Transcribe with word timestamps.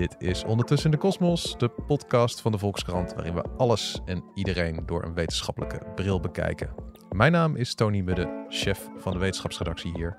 Dit 0.00 0.16
is 0.18 0.44
Ondertussen 0.44 0.90
in 0.90 0.96
de 0.96 1.02
Kosmos, 1.02 1.58
de 1.58 1.68
podcast 1.68 2.40
van 2.40 2.52
de 2.52 2.58
Volkskrant, 2.58 3.14
waarin 3.14 3.34
we 3.34 3.42
alles 3.56 4.00
en 4.04 4.24
iedereen 4.34 4.82
door 4.86 5.04
een 5.04 5.14
wetenschappelijke 5.14 5.80
bril 5.94 6.20
bekijken. 6.20 6.70
Mijn 7.10 7.32
naam 7.32 7.56
is 7.56 7.74
Tony 7.74 8.00
Mudde, 8.00 8.44
chef 8.48 8.88
van 8.96 9.12
de 9.12 9.18
wetenschapsredactie 9.18 9.92
hier. 9.94 10.18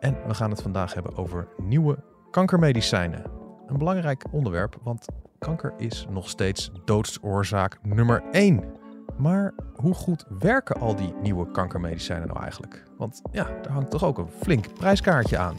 En 0.00 0.26
we 0.26 0.34
gaan 0.34 0.50
het 0.50 0.62
vandaag 0.62 0.94
hebben 0.94 1.16
over 1.16 1.48
nieuwe 1.56 1.98
kankermedicijnen. 2.30 3.24
Een 3.66 3.78
belangrijk 3.78 4.24
onderwerp, 4.30 4.76
want 4.82 5.06
kanker 5.38 5.74
is 5.76 6.06
nog 6.08 6.28
steeds 6.28 6.70
doodsoorzaak 6.84 7.78
nummer 7.82 8.22
1. 8.30 8.64
Maar 9.18 9.54
hoe 9.74 9.94
goed 9.94 10.24
werken 10.38 10.80
al 10.80 10.96
die 10.96 11.14
nieuwe 11.22 11.50
kankermedicijnen 11.50 12.28
nou 12.28 12.40
eigenlijk? 12.40 12.84
Want 12.96 13.22
ja, 13.32 13.44
daar 13.44 13.72
hangt 13.72 13.90
toch 13.90 14.04
ook 14.04 14.18
een 14.18 14.30
flink 14.30 14.74
prijskaartje 14.74 15.38
aan. 15.38 15.56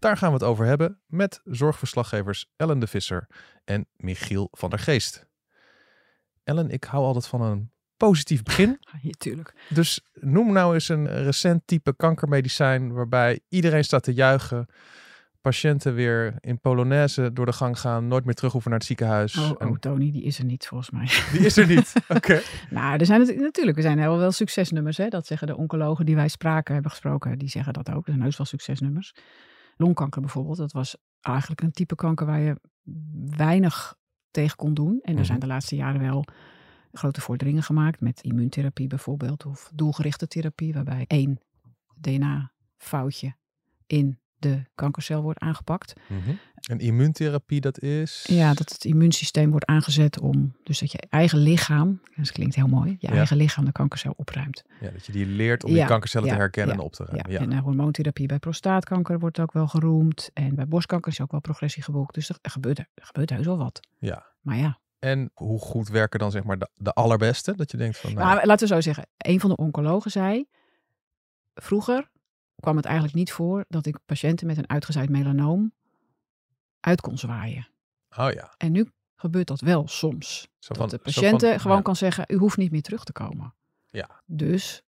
Daar 0.00 0.16
gaan 0.16 0.28
we 0.28 0.34
het 0.34 0.44
over 0.44 0.66
hebben 0.66 1.00
met 1.06 1.40
zorgverslaggevers 1.44 2.46
Ellen 2.56 2.78
de 2.78 2.86
Visser 2.86 3.26
en 3.64 3.86
Michiel 3.96 4.48
van 4.50 4.70
der 4.70 4.78
Geest. 4.78 5.26
Ellen, 6.44 6.70
ik 6.70 6.84
hou 6.84 7.04
altijd 7.04 7.26
van 7.26 7.42
een 7.42 7.70
positief 7.96 8.42
begin. 8.42 8.78
Ja, 9.02 9.10
tuurlijk. 9.18 9.54
Dus 9.68 10.00
noem 10.12 10.52
nou 10.52 10.74
eens 10.74 10.88
een 10.88 11.22
recent 11.22 11.62
type 11.64 11.96
kankermedicijn 11.96 12.92
waarbij 12.92 13.40
iedereen 13.48 13.84
staat 13.84 14.02
te 14.02 14.14
juichen. 14.14 14.66
Patiënten 15.40 15.94
weer 15.94 16.34
in 16.40 16.60
Polonaise 16.60 17.32
door 17.32 17.46
de 17.46 17.52
gang 17.52 17.78
gaan, 17.78 18.08
nooit 18.08 18.24
meer 18.24 18.34
terug 18.34 18.52
hoeven 18.52 18.70
naar 18.70 18.78
het 18.78 18.88
ziekenhuis. 18.88 19.36
Oh, 19.36 19.50
En 19.58 19.68
oh, 19.68 19.78
Tony, 19.78 20.10
die 20.12 20.22
is 20.22 20.38
er 20.38 20.44
niet 20.44 20.66
volgens 20.66 20.90
mij. 20.90 21.06
die 21.32 21.46
is 21.46 21.56
er 21.56 21.66
niet. 21.66 21.92
Oké. 22.16 22.40
nou, 22.70 22.98
er 22.98 23.06
zijn 23.06 23.20
het, 23.20 23.36
natuurlijk, 23.36 23.76
er 23.76 23.82
zijn 23.82 23.98
heel 23.98 24.18
wel 24.18 24.32
succesnummers. 24.32 24.96
Hè? 24.96 25.08
Dat 25.08 25.26
zeggen 25.26 25.46
de 25.46 25.56
oncologen 25.56 26.06
die 26.06 26.14
wij 26.14 26.28
spraken, 26.28 26.72
hebben 26.72 26.90
gesproken, 26.90 27.38
die 27.38 27.48
zeggen 27.48 27.72
dat 27.72 27.90
ook. 27.90 28.06
Er 28.06 28.12
zijn 28.12 28.22
heus 28.22 28.36
wel 28.36 28.46
succesnummers. 28.46 29.14
Longkanker 29.80 30.20
bijvoorbeeld, 30.20 30.56
dat 30.56 30.72
was 30.72 30.96
eigenlijk 31.20 31.60
een 31.62 31.70
type 31.72 31.94
kanker 31.94 32.26
waar 32.26 32.40
je 32.40 32.56
weinig 33.36 33.96
tegen 34.30 34.56
kon 34.56 34.74
doen. 34.74 34.98
En 35.02 35.12
er 35.12 35.14
Mhm. 35.18 35.24
zijn 35.24 35.38
de 35.40 35.46
laatste 35.46 35.76
jaren 35.76 36.00
wel 36.00 36.24
grote 36.92 37.20
vorderingen 37.20 37.62
gemaakt 37.62 38.00
met 38.00 38.22
immuuntherapie 38.22 38.86
bijvoorbeeld. 38.86 39.46
Of 39.46 39.70
doelgerichte 39.74 40.26
therapie, 40.26 40.72
waarbij 40.72 41.04
één 41.06 41.40
DNA-foutje 42.00 43.34
in 43.86 44.18
de 44.40 44.62
kankercel 44.74 45.22
wordt 45.22 45.38
aangepakt. 45.38 45.92
Mhm. 46.08 46.30
En 46.68 46.78
immuuntherapie, 46.78 47.60
dat 47.60 47.80
is. 47.80 48.24
Ja, 48.28 48.54
dat 48.54 48.70
het 48.72 48.84
immuunsysteem 48.84 49.50
wordt 49.50 49.66
aangezet 49.66 50.20
om, 50.20 50.56
dus 50.64 50.78
dat 50.78 50.92
je 50.92 50.98
eigen 51.08 51.38
lichaam, 51.38 52.00
dat 52.16 52.32
klinkt 52.32 52.54
heel 52.54 52.66
mooi, 52.66 52.96
je 52.98 53.08
Ja. 53.08 53.14
eigen 53.14 53.36
lichaam 53.36 53.64
de 53.64 53.72
kankercel 53.72 54.12
opruimt. 54.16 54.64
Ja, 54.80 54.90
dat 54.90 55.06
je 55.06 55.12
die 55.12 55.26
leert 55.26 55.64
om 55.64 55.70
Ja, 55.70 55.76
die 55.76 55.86
kankercellen 55.86 56.26
ja, 56.26 56.32
te 56.34 56.38
herkennen 56.40 56.74
en 56.74 56.80
op 56.80 56.92
te 56.92 57.04
ruimen. 57.04 57.30
Ja. 57.32 57.38
En 57.40 57.52
eh, 57.52 57.58
hormoontherapie 57.62 58.26
bij 58.26 58.38
prostaatkanker 58.38 59.18
wordt 59.18 59.40
ook 59.40 59.52
wel 59.52 59.68
geroemd. 59.68 60.30
En 60.32 60.54
bij 60.54 60.66
borstkanker 60.68 61.12
is 61.12 61.20
ook 61.20 61.30
wel 61.30 61.40
progressie 61.40 61.82
geboekt. 61.82 62.14
Dus 62.14 62.28
er, 62.28 62.36
er 62.42 62.50
gebeurt, 62.50 62.78
er 62.78 62.86
gebeurt 62.94 63.30
heus 63.30 63.46
wel 63.46 63.58
wat. 63.58 63.80
ja. 63.98 64.28
Maar 64.40 64.56
ja, 64.56 64.78
En 64.98 65.30
hoe 65.34 65.58
goed 65.58 65.88
werken 65.88 66.18
dan 66.18 66.30
zeg 66.30 66.44
maar 66.44 66.58
de, 66.58 66.68
de 66.74 66.92
allerbeste? 66.92 67.54
Dat 67.56 67.70
je 67.70 67.76
denkt 67.76 67.98
van. 67.98 68.14
Nou, 68.14 68.24
maar 68.26 68.46
laten 68.46 68.68
we 68.68 68.74
zo 68.74 68.80
zeggen. 68.80 69.06
Een 69.16 69.40
van 69.40 69.50
de 69.50 69.56
oncologen 69.56 70.10
zei, 70.10 70.46
vroeger 71.54 72.10
kwam 72.60 72.76
het 72.76 72.84
eigenlijk 72.84 73.14
niet 73.14 73.32
voor 73.32 73.64
dat 73.68 73.86
ik 73.86 73.98
patiënten 74.06 74.46
met 74.46 74.58
een 74.58 74.68
uitgezaaid 74.68 75.08
melanoom 75.08 75.72
uit 76.80 77.00
kon 77.00 77.18
zwaaien. 77.18 77.68
oh 78.16 78.30
ja. 78.32 78.54
En 78.56 78.72
nu 78.72 78.90
gebeurt 79.16 79.46
dat 79.46 79.60
wel 79.60 79.88
soms. 79.88 80.48
Zo 80.58 80.74
dat 80.74 80.90
de 80.90 80.98
patiënten 80.98 81.60
gewoon 81.60 81.76
ja. 81.76 81.82
kan 81.82 81.96
zeggen, 81.96 82.24
u 82.28 82.36
hoeft 82.36 82.56
niet 82.56 82.70
meer 82.70 82.82
terug 82.82 83.04
te 83.04 83.12
komen. 83.12 83.54
Ja. 83.86 84.22
Dus 84.26 84.82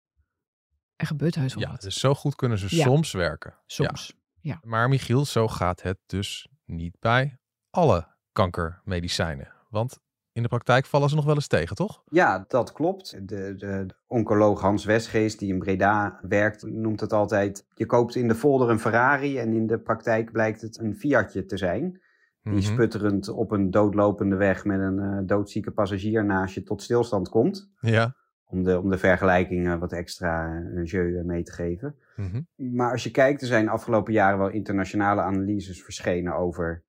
er 0.96 1.06
gebeurt 1.06 1.34
heus 1.34 1.54
wel 1.54 1.62
Ja, 1.62 1.70
wat. 1.70 1.80
dus 1.80 1.98
zo 2.00 2.14
goed 2.14 2.34
kunnen 2.34 2.58
ze 2.58 2.76
Ja. 2.76 2.84
soms 2.84 3.12
werken. 3.12 3.58
Soms. 3.66 4.12
Ja. 4.40 4.60
Maar 4.62 4.88
Michiel, 4.88 5.24
zo 5.24 5.48
gaat 5.48 5.82
het 5.82 5.98
dus 6.06 6.48
niet 6.64 6.96
bij 7.00 7.38
alle 7.70 8.06
kankermedicijnen. 8.32 9.52
Want 9.70 9.98
in 10.38 10.44
de 10.44 10.49
praktijk 10.49 10.87
vallen 10.87 11.09
ze 11.09 11.15
nog 11.15 11.25
wel 11.25 11.34
eens 11.34 11.47
tegen, 11.47 11.76
toch? 11.76 12.03
Ja, 12.10 12.44
dat 12.49 12.72
klopt. 12.72 13.28
De, 13.28 13.54
de, 13.56 13.87
oncoloog 14.06 14.60
Hans 14.60 14.84
Westgeest, 14.84 15.38
die 15.38 15.53
in 15.53 15.59
Breda 15.59 16.19
werkt, 16.22 16.62
noemt 16.66 17.00
het 17.00 17.12
altijd... 17.12 17.66
je 17.75 17.87
koopt 17.87 18.15
in 18.15 18.28
de 18.28 18.34
folder 18.34 18.71
een 18.71 18.81
Ferrari 18.81 19.38
en 19.38 19.53
in 19.53 19.66
de 19.66 19.78
praktijk 19.78 20.32
blijkt 20.32 20.60
het 20.60 20.78
een 20.78 20.94
Fiatje 20.97 21.44
te 21.44 21.56
zijn. 21.56 22.00
Die 22.43 22.53
Mhm. 22.53 22.62
sputterend 22.62 23.28
op 23.28 23.50
een 23.50 23.71
doodlopende 23.71 24.37
weg 24.37 24.65
met 24.65 24.81
een 24.81 24.99
eh, 24.99 25.19
doodzieke 25.26 25.71
passagier 25.71 26.25
naast 26.25 26.55
je 26.55 26.62
tot 26.62 26.82
stilstand 26.82 27.28
komt. 27.28 27.70
Ja. 27.81 28.15
Om 28.44 28.62
de, 28.62 28.81
om 28.81 28.91
de 28.91 28.99
vergelijking 28.99 29.69
eh, 29.69 29.78
wat 29.78 29.93
extra 29.93 30.62
eh, 30.75 30.84
jeu 30.84 31.19
eh, 31.19 31.25
mee 31.25 31.43
te 31.43 31.53
geven. 31.53 31.94
Mhm. 32.16 32.41
Maar 32.76 32.91
als 32.91 33.03
je 33.03 33.10
kijkt, 33.10 33.41
er 33.41 33.47
zijn 33.47 33.69
afgelopen 33.69 34.12
jaren 34.12 34.38
wel 34.38 34.49
internationale 34.50 35.20
analyses 35.20 35.82
verschenen 35.82 36.34
over 36.37 36.82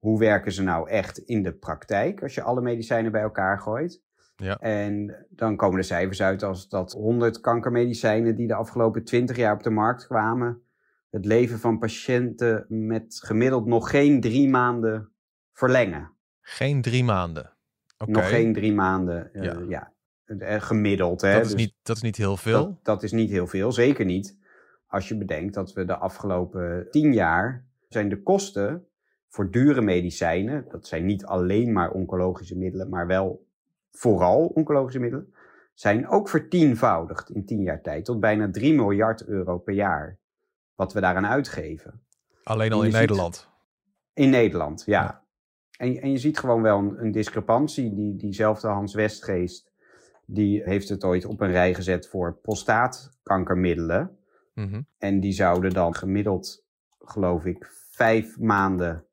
hoe 0.00 0.18
werken 0.18 0.52
ze 0.52 0.62
nou 0.62 0.88
echt 0.88 1.18
in 1.18 1.42
de 1.42 1.52
praktijk 1.52 2.22
als 2.22 2.34
je 2.34 2.42
alle 2.42 2.60
medicijnen 2.60 3.12
bij 3.12 3.22
elkaar 3.22 3.58
gooit. 3.58 4.02
Ja. 4.36 4.58
En 4.58 5.26
dan 5.30 5.56
komen 5.56 5.76
de 5.80 5.86
cijfers 5.86 6.22
uit 6.22 6.42
als 6.42 6.68
dat 6.68 6.92
100 6.92 7.40
kankermedicijnen 7.40 8.36
die 8.36 8.46
de 8.46 8.54
afgelopen 8.54 9.04
20 9.04 9.36
jaar 9.36 9.54
op 9.54 9.62
de 9.62 9.70
markt 9.70 10.06
kwamen, 10.06 10.62
het 11.10 11.24
leven 11.24 11.58
van 11.58 11.78
patiënten 11.78 12.64
met 12.68 13.20
gemiddeld 13.24 13.66
nog 13.66 13.90
geen 13.90 14.20
drie 14.20 14.48
maanden 14.48 15.12
verlengen. 15.52 16.10
Geen 16.40 16.82
drie 16.82 17.04
maanden. 17.04 17.52
Oké. 17.98 18.10
Nog 18.10 18.28
geen 18.28 18.52
drie 18.52 18.72
maanden, 18.72 19.32
eh, 19.34 19.42
Ja. 19.42 19.58
ja. 19.68 19.92
Eh, 20.24 20.60
gemiddeld. 20.60 21.20
Hè? 21.20 21.32
Dat, 21.32 21.44
is 21.44 21.50
Dus- 21.50 21.60
niet, 21.60 21.74
dat 21.82 21.96
is 21.96 22.02
niet 22.02 22.16
heel 22.16 22.36
veel. 22.36 22.64
dat, 22.64 22.84
dat 22.84 23.02
is 23.02 23.12
niet 23.12 23.30
heel 23.30 23.46
veel, 23.46 23.72
zeker 23.72 24.04
niet. 24.04 24.38
Als 24.86 25.08
je 25.08 25.16
bedenkt 25.18 25.54
dat 25.54 25.72
we 25.72 25.84
de 25.84 25.96
afgelopen 25.96 26.86
tien 26.90 27.12
jaar 27.12 27.66
zijn 27.88 28.08
de 28.08 28.22
kosten 28.22 28.84
voor 29.30 29.50
dure 29.50 29.80
medicijnen, 29.80 30.64
dat 30.68 30.86
zijn 30.86 31.04
niet 31.06 31.24
alleen 31.24 31.72
maar 31.72 31.90
oncologische 31.90 32.56
middelen, 32.58 32.88
maar 32.88 33.06
wel 33.06 33.46
vooral 33.90 34.46
oncologische 34.46 34.98
middelen, 35.00 35.34
zijn 35.74 36.08
ook 36.08 36.28
vertienvoudigd 36.28 37.30
in 37.30 37.44
tien 37.44 37.62
jaar 37.62 37.82
tijd 37.82 38.04
tot 38.04 38.20
bijna 38.20 38.50
3 38.50 38.74
miljard 38.74 39.24
euro 39.26 39.58
per 39.58 39.74
jaar. 39.74 40.18
Wat 40.74 40.92
we 40.92 41.00
daaraan 41.00 41.26
uitgeven. 41.26 42.02
Alleen 42.42 42.72
al 42.72 42.82
in 42.82 42.90
ziet- 42.90 43.00
Nederland. 43.00 43.48
In 44.14 44.30
Nederland, 44.30 44.82
ja. 44.86 45.02
Ja. 45.02 45.24
En, 45.76 46.00
en 46.00 46.10
je 46.10 46.18
ziet 46.18 46.38
gewoon 46.38 46.62
wel 46.62 46.78
een, 46.78 47.00
een 47.04 47.10
discrepantie. 47.12 47.94
Die, 47.94 48.16
diezelfde 48.16 48.68
Hans 48.68 48.94
Westgeest, 48.94 49.70
die 50.26 50.62
heeft 50.62 50.88
het 50.88 51.04
ooit 51.04 51.24
op 51.24 51.40
een 51.40 51.50
rij 51.50 51.74
gezet 51.74 52.08
voor 52.08 52.34
prostaatkankermiddelen. 52.42 54.18
Mhm. 54.54 54.82
En 54.98 55.20
die 55.20 55.32
zouden 55.32 55.70
dan 55.72 55.94
gemiddeld, 55.94 56.64
geloof 56.98 57.44
ik, 57.44 57.66
vijf 57.90 58.38
maanden 58.38 59.04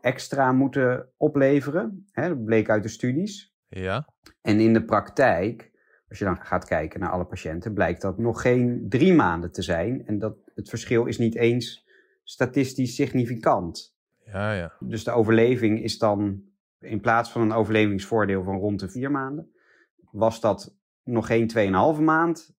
extra 0.00 0.52
moeten 0.52 1.08
opleveren. 1.16 2.06
Hè, 2.10 2.28
dat 2.28 2.44
bleek 2.44 2.70
uit 2.70 2.82
de 2.82 2.88
studies. 2.88 3.54
Ja. 3.68 4.08
En 4.42 4.60
in 4.60 4.72
de 4.72 4.84
praktijk, 4.84 5.70
als 6.08 6.18
je 6.18 6.24
dan 6.24 6.40
gaat 6.40 6.64
kijken 6.64 7.00
naar 7.00 7.10
alle 7.10 7.26
patiënten, 7.26 7.74
blijkt 7.74 8.00
dat 8.00 8.18
nog 8.18 8.40
geen 8.40 8.86
drie 8.88 9.14
maanden 9.14 9.52
te 9.52 9.62
zijn. 9.62 10.06
En 10.06 10.18
dat 10.18 10.36
het 10.54 10.68
verschil 10.68 11.06
is 11.06 11.18
niet 11.18 11.36
eens 11.36 11.88
statistisch 12.22 12.94
significant. 12.94 13.96
Ja, 14.24 14.52
ja. 14.52 14.72
Dus 14.78 15.04
de 15.04 15.10
overleving 15.10 15.82
is 15.82 15.98
dan, 15.98 16.42
in 16.78 17.00
plaats 17.00 17.30
van 17.30 17.42
een 17.42 17.52
overlevingsvoordeel 17.52 18.42
van 18.42 18.58
rond 18.58 18.80
de 18.80 18.88
vier 18.88 19.10
maanden, 19.10 19.52
was 20.10 20.40
dat 20.40 20.76
nog 21.02 21.26
geen 21.26 21.50
2,5 21.96 22.02
maand. 22.02 22.56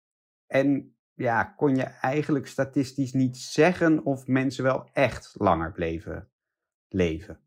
En 0.48 0.96
ja, 1.14 1.44
kon 1.44 1.76
je 1.76 1.84
eigenlijk 1.84 2.48
statistisch 2.48 3.14
niet 3.14 3.38
zeggen 3.38 4.06
of 4.06 4.28
mensen 4.28 4.64
wel 4.64 4.90
echt 4.94 5.36
langer 5.38 5.72
bleven 5.72 6.31
leven. 6.94 7.40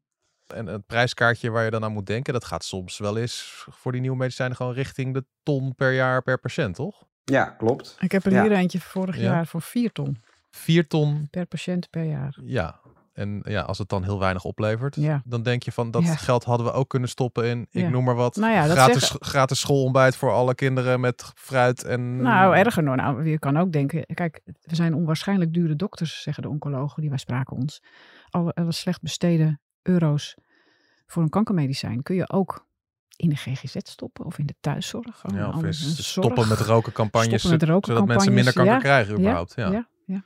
En 0.46 0.66
het 0.66 0.86
prijskaartje 0.86 1.50
waar 1.50 1.64
je 1.64 1.70
dan 1.70 1.84
aan 1.84 1.92
moet 1.92 2.06
denken, 2.06 2.32
dat 2.32 2.44
gaat 2.44 2.64
soms 2.64 2.98
wel 2.98 3.16
eens 3.16 3.64
voor 3.70 3.92
die 3.92 4.00
nieuwe 4.00 4.16
medicijnen 4.16 4.56
gewoon 4.56 4.72
richting 4.72 5.14
de 5.14 5.24
ton 5.42 5.74
per 5.74 5.92
jaar 5.92 6.22
per 6.22 6.38
patiënt, 6.38 6.74
toch? 6.74 7.04
Ja, 7.24 7.44
klopt. 7.44 7.96
Ik 8.00 8.12
heb 8.12 8.24
er 8.24 8.32
Ja. 8.32 8.42
hier 8.42 8.52
eentje 8.52 8.80
vorig 8.80 9.16
Ja. 9.16 9.22
jaar 9.22 9.46
voor 9.46 9.62
4 9.62 9.92
ton 9.92 10.22
Vier 10.50 10.86
ton, 10.86 11.28
per 11.30 11.46
patiënt 11.46 11.90
per 11.90 12.04
jaar. 12.04 12.36
ja. 12.42 12.80
En 13.14 13.40
ja, 13.44 13.60
als 13.60 13.78
het 13.78 13.88
dan 13.88 14.02
heel 14.02 14.18
weinig 14.18 14.44
oplevert, 14.44 14.94
Ja. 14.96 15.22
dan 15.24 15.42
denk 15.42 15.62
je 15.62 15.72
van 15.72 15.90
dat 15.90 16.02
Ja. 16.04 16.14
geld 16.16 16.44
hadden 16.44 16.66
we 16.66 16.72
ook 16.72 16.88
kunnen 16.88 17.08
stoppen 17.08 17.44
in, 17.46 17.66
ik 17.70 17.82
Ja. 17.82 17.88
noem 17.88 18.04
maar 18.04 18.14
wat, 18.14 18.36
Nou 18.36 18.68
gratis, 18.70 19.14
gratis 19.18 19.60
schoolontbijt 19.60 20.16
voor 20.16 20.30
alle 20.32 20.54
kinderen 20.54 21.00
met 21.00 21.32
fruit 21.34 21.84
en... 21.84 22.16
Nou, 22.22 22.56
erger 22.56 22.82
nog. 22.82 22.96
Nou, 22.96 23.28
je 23.28 23.38
kan 23.38 23.56
ook 23.56 23.72
denken, 23.72 24.06
kijk, 24.14 24.40
we 24.44 24.74
zijn 24.74 24.94
onwaarschijnlijk 24.94 25.52
dure 25.54 25.76
dokters, 25.76 26.22
zeggen 26.22 26.42
de 26.42 26.48
oncologen 26.48 27.00
die 27.00 27.10
wij 27.10 27.18
spraken 27.18 27.56
ons. 27.56 27.82
Alle, 28.30 28.52
alle 28.52 28.72
slecht 28.72 29.02
besteden 29.02 29.60
euro's 29.82 30.34
voor 31.06 31.22
een 31.22 31.28
kankermedicijn 31.30 32.02
kun 32.02 32.14
je 32.16 32.30
ook 32.30 32.66
in 33.16 33.28
de 33.28 33.36
GGZ 33.36 33.76
stoppen 33.82 34.24
of 34.24 34.38
in 34.38 34.46
de 34.46 34.54
thuiszorg. 34.60 35.22
Ja, 35.34 35.48
of 35.48 35.62
is 35.64 36.08
stoppen 36.10 36.48
met 36.48 36.60
rokencampagnes, 36.60 37.40
Stoppen 37.40 37.68
met 37.68 37.84
zodat- 37.86 38.06
mensen 38.06 38.32
minder 38.32 38.52
kanker 38.52 38.78
krijgen 38.78 39.14
überhaupt. 39.18 39.52
Ja. 39.56 39.70
Ja, 39.70 39.88
ja. 40.06 40.24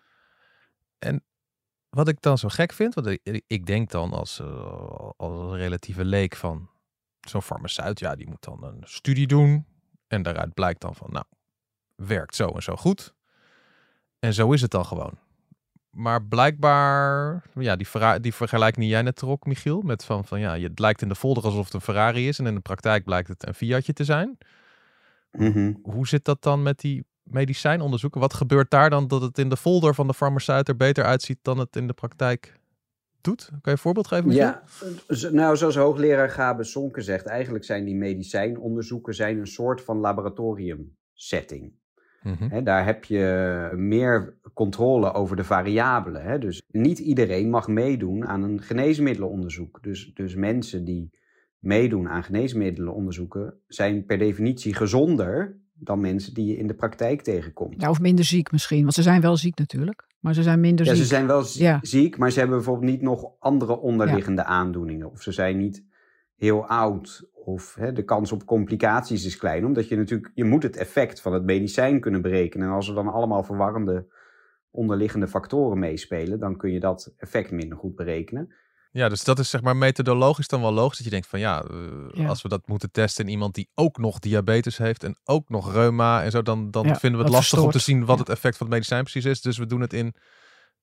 Wat 1.91 2.09
ik 2.09 2.21
dan 2.21 2.39
zo 2.39 2.49
gek 2.49 2.73
vind, 2.73 2.95
want 2.95 3.07
ik, 3.07 3.43
ik 3.47 3.67
denk 3.67 3.91
dan 3.91 4.13
als, 4.13 4.41
eh, 4.41 5.11
als 5.17 5.57
relatieve 5.57 6.05
leek 6.05 6.37
van 6.37 6.69
zo'n 7.21 7.43
farmaceut, 7.43 7.99
ja, 7.99 8.15
die 8.15 8.29
moet 8.29 8.45
dan 8.45 8.65
een 8.65 8.83
studie 8.85 9.27
doen. 9.27 9.67
En 10.07 10.23
daaruit 10.23 10.55
blijkt 10.55 10.81
dan 10.81 10.95
van, 10.95 11.11
nou, 11.11 11.25
werkt 11.97 12.35
zo 12.35 12.49
en 12.49 12.63
zo 12.63 12.77
goed. 12.77 13.15
En 14.19 14.35
zo 14.35 14.53
is 14.53 14.61
het 14.61 14.71
dan 14.71 14.87
gewoon. 14.87 15.19
Maar 15.91 16.25
blijkbaar, 16.25 17.43
ja, 17.55 17.77
die, 17.77 17.87
die 18.21 18.35
vergelijking 18.35 18.85
die 18.85 18.95
jij 18.95 19.03
net 19.03 19.17
trok, 19.17 19.47
Michiel, 19.47 19.81
met 19.81 20.05
van, 20.05 20.25
van 20.25 20.41
ja, 20.41 20.59
het 20.59 20.79
lijkt 20.79 21.03
in 21.03 21.09
de 21.09 21.15
folder 21.15 21.45
alsof 21.45 21.65
het 21.65 21.75
een 21.75 21.81
Ferrari 21.81 22.29
is 22.29 22.39
en 22.39 22.47
in 22.47 22.55
de 22.55 22.61
praktijk 22.61 23.05
blijkt 23.05 23.29
het 23.29 23.47
een 23.47 23.55
Fiatje 23.55 23.93
te 23.93 24.05
zijn. 24.05 24.39
Mhm. 25.33 25.75
Hoe 25.83 26.09
zit 26.09 26.25
dat 26.25 26.43
dan 26.43 26.63
met 26.63 26.81
die 26.81 27.05
medicijnonderzoeken? 27.31 28.21
Wat 28.21 28.35
gebeurt 28.35 28.71
daar 28.71 28.91
dan 28.91 29.09
dat 29.09 29.23
het 29.23 29.39
in 29.39 29.49
de 29.49 29.57
folder 29.57 29.95
van 29.95 30.07
de 30.07 30.15
farmaceut 30.15 30.69
er 30.69 30.77
beter 30.77 31.05
uitziet 31.05 31.39
dan 31.43 31.59
het 31.59 31.77
in 31.77 31.87
de 31.87 31.93
praktijk 31.93 32.61
doet? 33.21 33.49
Kan 33.49 33.59
je 33.63 33.71
een 33.71 33.79
voorbeeld 33.79 34.07
geven? 34.07 34.31
Ja, 34.31 34.63
nou 35.31 35.57
zoals 35.57 35.77
hoogleraar 35.77 36.31
Gabe 36.31 36.65
Sonke 36.65 37.01
zegt, 37.01 37.27
eigenlijk 37.27 37.65
zijn 37.65 37.85
die 37.85 37.97
medicijnonderzoeken 37.97 39.15
zijn 39.15 39.39
een 39.39 39.47
soort 39.47 39.81
van 39.81 39.99
laboratoriumsetting. 39.99 41.73
Hè, 42.23 42.63
daar 42.63 42.85
heb 42.85 43.05
je 43.05 43.71
meer 43.77 44.39
controle 44.55 45.13
over 45.13 45.37
de 45.37 45.45
variabelen. 45.45 46.41
Dus 46.41 46.63
niet 46.67 46.99
iedereen 46.99 47.51
mag 47.51 47.69
meedoen 47.69 48.27
aan 48.27 48.43
een 48.43 48.63
geneesmiddelenonderzoek. 48.63 49.83
Dus, 49.83 50.11
dus 50.15 50.35
mensen 50.35 50.85
die 50.85 51.11
meedoen 51.59 52.09
aan 52.09 52.25
geneesmiddelenonderzoeken 52.25 53.61
zijn 53.67 54.05
per 54.05 54.19
definitie 54.19 54.75
gezonder 54.75 55.57
dan 55.81 56.01
mensen 56.01 56.35
die 56.35 56.47
je 56.47 56.57
in 56.57 56.67
de 56.67 56.75
praktijk 56.75 57.23
tegenkomt. 57.23 57.81
Ja, 57.81 57.91
of 57.91 58.01
minder 58.01 58.25
ziek 58.25 58.53
misschien, 58.53 58.83
want 58.83 58.95
ze 58.95 59.03
zijn 59.03 59.21
wel 59.21 59.37
ziek 59.37 59.59
natuurlijk, 59.59 60.07
maar 60.21 60.35
ze 60.35 60.43
zijn 60.43 60.61
minder 60.61 60.87
Ja, 60.87 60.93
ziek. 60.95 61.03
ze 61.03 61.09
zijn 61.09 61.27
wel 61.27 61.43
zie- 61.43 61.63
Ja. 61.63 61.79
ziek, 61.83 62.19
maar 62.19 62.31
ze 62.31 62.39
hebben 62.39 62.57
bijvoorbeeld 62.57 62.91
niet 62.91 63.03
nog 63.03 63.31
andere 63.39 63.79
onderliggende 63.81 64.45
aandoeningen. 64.45 65.11
Of 65.11 65.23
ze 65.23 65.33
zijn 65.33 65.57
niet 65.59 65.85
heel 66.37 66.67
oud. 66.67 67.31
Of 67.45 67.75
hè, 67.75 67.93
de 67.93 68.05
kans 68.05 68.33
op 68.33 68.45
complicaties 68.45 69.25
is 69.25 69.37
klein. 69.37 69.65
Omdat 69.65 69.89
je 69.89 69.97
natuurlijk, 69.97 70.31
je 70.35 70.45
moet 70.45 70.63
het 70.63 70.77
effect 70.77 71.21
van 71.21 71.33
het 71.33 71.45
medicijn 71.45 72.01
kunnen 72.01 72.23
berekenen. 72.23 72.67
En 72.69 72.73
als 72.75 72.89
er 72.89 72.95
dan 72.95 73.09
allemaal 73.13 73.43
verwarrende 73.43 74.07
onderliggende 74.71 75.29
factoren 75.29 75.79
meespelen, 75.79 76.39
dan 76.39 76.57
kun 76.57 76.73
je 76.73 76.81
dat 76.81 77.15
effect 77.17 77.51
minder 77.51 77.79
goed 77.79 77.95
berekenen. 77.95 78.53
Ja, 78.99 79.09
dus 79.09 79.25
dat 79.25 79.39
is 79.39 79.51
zeg 79.51 79.63
maar 79.63 79.77
methodologisch 79.77 80.49
dan 80.49 80.61
wel 80.61 80.73
logisch. 80.73 80.97
Dat 80.97 81.07
je 81.07 81.13
denkt 81.13 81.27
van 81.27 81.39
ja, 81.41 81.63
eh, 81.65 81.79
Ja. 82.13 82.29
als 82.29 82.43
we 82.43 82.49
dat 82.49 82.67
moeten 82.69 82.91
testen 82.91 83.25
in 83.25 83.31
iemand 83.31 83.55
die 83.55 83.71
ook 83.75 83.99
nog 83.99 84.19
diabetes 84.19 84.79
heeft 84.79 85.05
en 85.05 85.17
ook 85.25 85.49
nog 85.49 85.73
reuma 85.73 86.23
en 86.23 86.31
zo, 86.31 86.43
dan, 86.43 86.71
dan 86.71 86.87
Ja, 86.87 86.97
vinden 86.97 87.19
we 87.21 87.27
het 87.27 87.35
lastig 87.35 87.63
om 87.63 87.71
te 87.71 87.79
zien 87.79 88.05
wat 88.05 88.17
Ja. 88.17 88.23
het 88.23 88.29
effect 88.29 88.57
van 88.57 88.67
het 88.67 88.75
medicijn 88.75 89.03
precies 89.03 89.25
is. 89.25 89.41
Dus 89.41 89.59
we 89.59 89.67
doen 89.67 89.81
het 89.81 89.93
in 89.93 90.15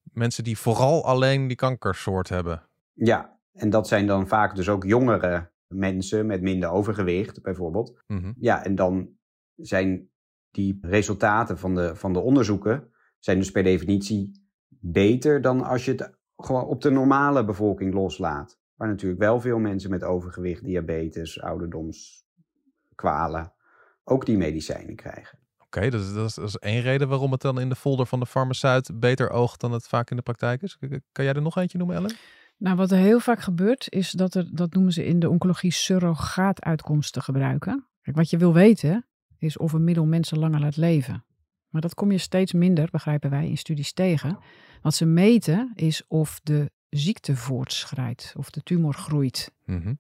mensen 0.04 0.44
die 0.44 0.58
vooral 0.58 1.06
alleen 1.06 1.48
die 1.48 1.58
kankersoort 1.58 2.30
hebben. 2.30 2.70
Ja, 2.94 3.40
en 3.54 3.70
dat 3.70 3.88
zijn 3.88 4.08
dan 4.08 4.28
vaak 4.28 4.56
dus 4.56 4.70
ook 4.70 4.84
jongere 4.84 5.52
mensen 5.68 6.26
met 6.26 6.42
minder 6.42 6.70
overgewicht, 6.70 7.42
bijvoorbeeld. 7.42 8.04
Mhm. 8.08 8.34
Ja, 8.40 8.64
en 8.66 8.76
dan 8.76 9.10
zijn 9.56 10.10
die 10.52 10.78
resultaten 10.82 11.58
van 11.58 11.76
de, 11.76 11.96
van 11.96 12.14
de 12.14 12.20
onderzoeken 12.20 12.90
zijn 13.20 13.38
dus 13.38 13.52
per 13.52 13.64
definitie 13.64 14.32
beter 14.80 15.42
dan 15.42 15.64
als 15.64 15.86
je 15.86 15.92
het 15.92 16.24
gewoon 16.38 16.66
op 16.66 16.82
de 16.82 16.90
normale 16.90 17.46
bevolking 17.46 17.94
loslaat. 17.94 18.58
Waar 18.76 18.88
natuurlijk 18.88 19.22
wel 19.22 19.42
veel 19.42 19.60
mensen 19.60 19.90
met 19.90 20.04
overgewicht, 20.04 20.64
diabetes, 20.64 21.42
ouderdomskwalen 21.42 23.54
ook 24.04 24.26
die 24.26 24.38
medicijnen 24.38 24.96
krijgen. 24.96 25.40
Oké, 25.60 25.90
dat, 25.90 26.02
is, 26.02 26.14
dat, 26.14 26.30
is, 26.30 26.34
dat 26.34 26.48
is 26.48 26.58
één 26.58 26.82
reden 26.82 27.08
waarom 27.08 27.32
het 27.32 27.42
dan 27.42 27.60
in 27.60 27.70
de 27.70 27.76
folder 27.76 28.06
van 28.06 28.20
de 28.20 28.26
farmaceut 28.26 29.00
beter 29.00 29.30
oogt 29.30 29.62
dan 29.62 29.72
het 29.72 29.88
vaak 29.88 30.10
in 30.10 30.16
de 30.16 30.22
praktijk 30.22 30.62
is. 30.62 30.78
Kan 31.12 31.26
jij 31.26 31.34
er 31.34 31.42
nog 31.42 31.58
eentje 31.58 31.78
noemen, 31.78 31.96
Ellen? 31.96 32.16
Nou, 32.58 32.76
wat 32.76 32.92
er 32.92 32.98
heel 32.98 33.20
vaak 33.20 33.40
gebeurt, 33.40 33.88
is 33.90 34.12
dat 34.12 34.34
er, 34.34 34.56
dat 34.56 34.74
noemen 34.74 34.94
ze 34.94 35.06
in 35.06 35.20
de 35.20 35.30
oncologie, 35.30 35.72
surrogaatuitkomsten 35.72 37.22
gebruiken. 37.22 37.88
Kijk, 38.02 38.18
wat 38.18 38.30
je 38.30 38.38
wil 38.38 38.54
weten, 38.54 39.06
is 39.38 39.58
of 39.58 39.74
een 39.74 39.84
middel 39.84 40.06
mensen 40.06 40.40
langer 40.40 40.60
laat 40.60 40.78
leven. 40.78 41.26
Maar 41.76 41.84
dat 41.84 41.94
kom 41.94 42.12
je 42.12 42.18
steeds 42.18 42.54
minder, 42.54 42.88
begrijpen 42.92 43.30
wij, 43.30 43.48
in 43.48 43.58
studies 43.58 43.94
tegen. 43.94 44.38
Wat 44.82 44.94
ze 44.96 45.06
meten, 45.06 45.72
is 45.74 46.04
of 46.08 46.40
de 46.44 46.72
ziekte 46.90 47.36
voortschrijdt, 47.36 48.34
of 48.38 48.50
de 48.50 48.62
tumor 48.64 48.94
groeit. 48.94 49.52
Mhm. 49.66 49.94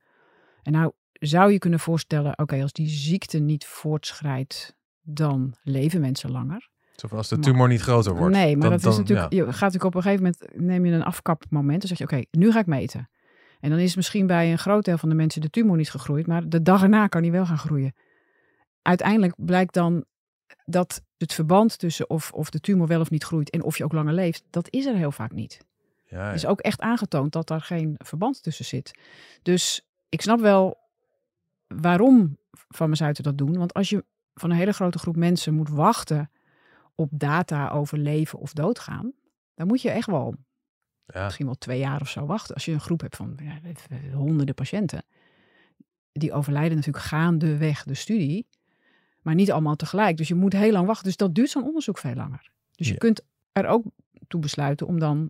En 0.63 0.71
nou 0.71 0.91
zou 1.11 1.51
je 1.51 1.57
kunnen 1.59 1.79
voorstellen, 1.79 2.37
oké, 2.39 2.61
als 2.61 2.71
die 2.73 2.87
ziekte 2.87 3.39
niet 3.39 3.65
voortschrijdt, 3.65 4.75
dan 5.01 5.55
leven 5.63 6.01
mensen 6.01 6.31
langer. 6.31 6.69
Van 6.95 7.17
als 7.17 7.27
de 7.29 7.35
Maar- 7.35 7.43
tumor 7.45 7.67
niet 7.67 7.81
groter 7.81 8.15
wordt. 8.15 8.35
Nee, 8.35 8.51
maar 8.57 8.61
dan- 8.61 8.71
dat 8.71 8.81
dan- 8.81 8.91
is 8.91 8.97
natuurlijk. 8.97 9.31
ja. 9.31 9.37
Je 9.37 9.43
gaat 9.43 9.59
natuurlijk 9.59 9.83
op 9.83 9.95
een 9.95 10.01
gegeven 10.01 10.23
moment 10.23 10.65
neem 10.67 10.85
je 10.85 10.91
een 10.91 11.03
afkapmoment. 11.03 11.79
Dan 11.79 11.87
zeg 11.87 11.97
je: 11.97 12.03
Oké, 12.03 12.21
nu 12.31 12.51
ga 12.51 12.59
ik 12.59 12.65
meten. 12.65 13.09
En 13.59 13.69
dan 13.69 13.79
is 13.79 13.95
misschien 13.95 14.27
bij 14.27 14.51
een 14.51 14.57
groot 14.57 14.85
deel 14.85 14.97
van 14.97 15.09
de 15.09 15.15
mensen 15.15 15.41
de 15.41 15.49
tumor 15.49 15.77
niet 15.77 15.91
gegroeid, 15.91 16.27
maar 16.27 16.49
de 16.49 16.61
dag 16.61 16.81
erna 16.81 17.07
kan 17.07 17.21
die 17.21 17.31
wel 17.31 17.45
gaan 17.45 17.57
groeien. 17.57 17.93
Uiteindelijk 18.81 19.33
blijkt 19.37 19.73
dan 19.73 20.05
dat 20.65 21.01
het 21.17 21.33
verband 21.33 21.79
tussen 21.79 22.09
of, 22.09 22.31
of 22.31 22.49
de 22.49 22.59
tumor 22.59 22.87
wel 22.87 22.99
of 22.99 23.09
niet 23.09 23.23
groeit 23.23 23.49
en 23.49 23.63
of 23.63 23.77
je 23.77 23.83
ook 23.83 23.93
langer 23.93 24.13
leeft, 24.13 24.43
dat 24.49 24.67
is 24.69 24.85
er 24.85 24.95
heel 24.95 25.11
vaak 25.11 25.31
niet. 25.31 25.65
Ja, 26.05 26.17
ja. 26.21 26.27
Er 26.27 26.33
is 26.33 26.45
ook 26.45 26.59
echt 26.59 26.81
aangetoond 26.81 27.31
dat 27.31 27.47
daar 27.47 27.61
geen 27.61 27.95
verband 27.97 28.43
tussen 28.43 28.65
zit. 28.65 28.99
Dus 29.41 29.87
ik 30.09 30.21
snap 30.21 30.39
wel 30.39 30.77
waarom 31.67 32.37
farmaceuten 32.69 33.23
dat 33.23 33.37
doen. 33.37 33.57
Want 33.57 33.73
als 33.73 33.89
je 33.89 34.05
van 34.33 34.49
een 34.49 34.57
hele 34.57 34.71
grote 34.73 34.99
groep 34.99 35.15
mensen 35.15 35.53
moet 35.53 35.69
wachten 35.69 36.31
op 36.95 37.09
data 37.11 37.69
over 37.69 37.97
leven 37.97 38.39
of 38.39 38.53
doodgaan, 38.53 39.11
dan 39.55 39.67
moet 39.67 39.81
je 39.81 39.89
echt 39.89 40.07
wel 40.07 40.35
Ja. 41.05 41.23
misschien 41.23 41.45
wel 41.45 41.55
twee 41.57 41.79
jaar 41.79 42.01
of 42.01 42.09
zo 42.09 42.25
wachten. 42.25 42.53
Als 42.53 42.65
je 42.65 42.71
een 42.71 42.79
groep 42.79 43.01
hebt 43.01 43.15
van 43.15 43.39
ja, 43.41 43.59
honderden 44.13 44.55
patiënten. 44.55 45.05
Die 46.11 46.33
overlijden 46.33 46.75
natuurlijk 46.75 47.05
gaandeweg 47.05 47.83
de 47.83 47.93
studie, 47.93 48.47
maar 49.25 49.35
niet 49.35 49.51
allemaal 49.51 49.75
tegelijk. 49.75 50.17
Dus 50.17 50.27
je 50.27 50.35
moet 50.35 50.53
heel 50.53 50.71
lang 50.71 50.87
wachten. 50.87 51.05
Dus 51.05 51.17
dat 51.17 51.35
duurt 51.35 51.49
zo'n 51.49 51.63
onderzoek 51.65 51.97
veel 51.97 52.13
langer. 52.13 52.51
Dus 52.75 52.87
je 52.87 52.93
Ja. 52.93 52.99
kunt 52.99 53.21
er 53.51 53.65
ook 53.67 53.83
toe 54.27 54.39
besluiten 54.41 54.87
om 54.87 54.99
dan, 54.99 55.29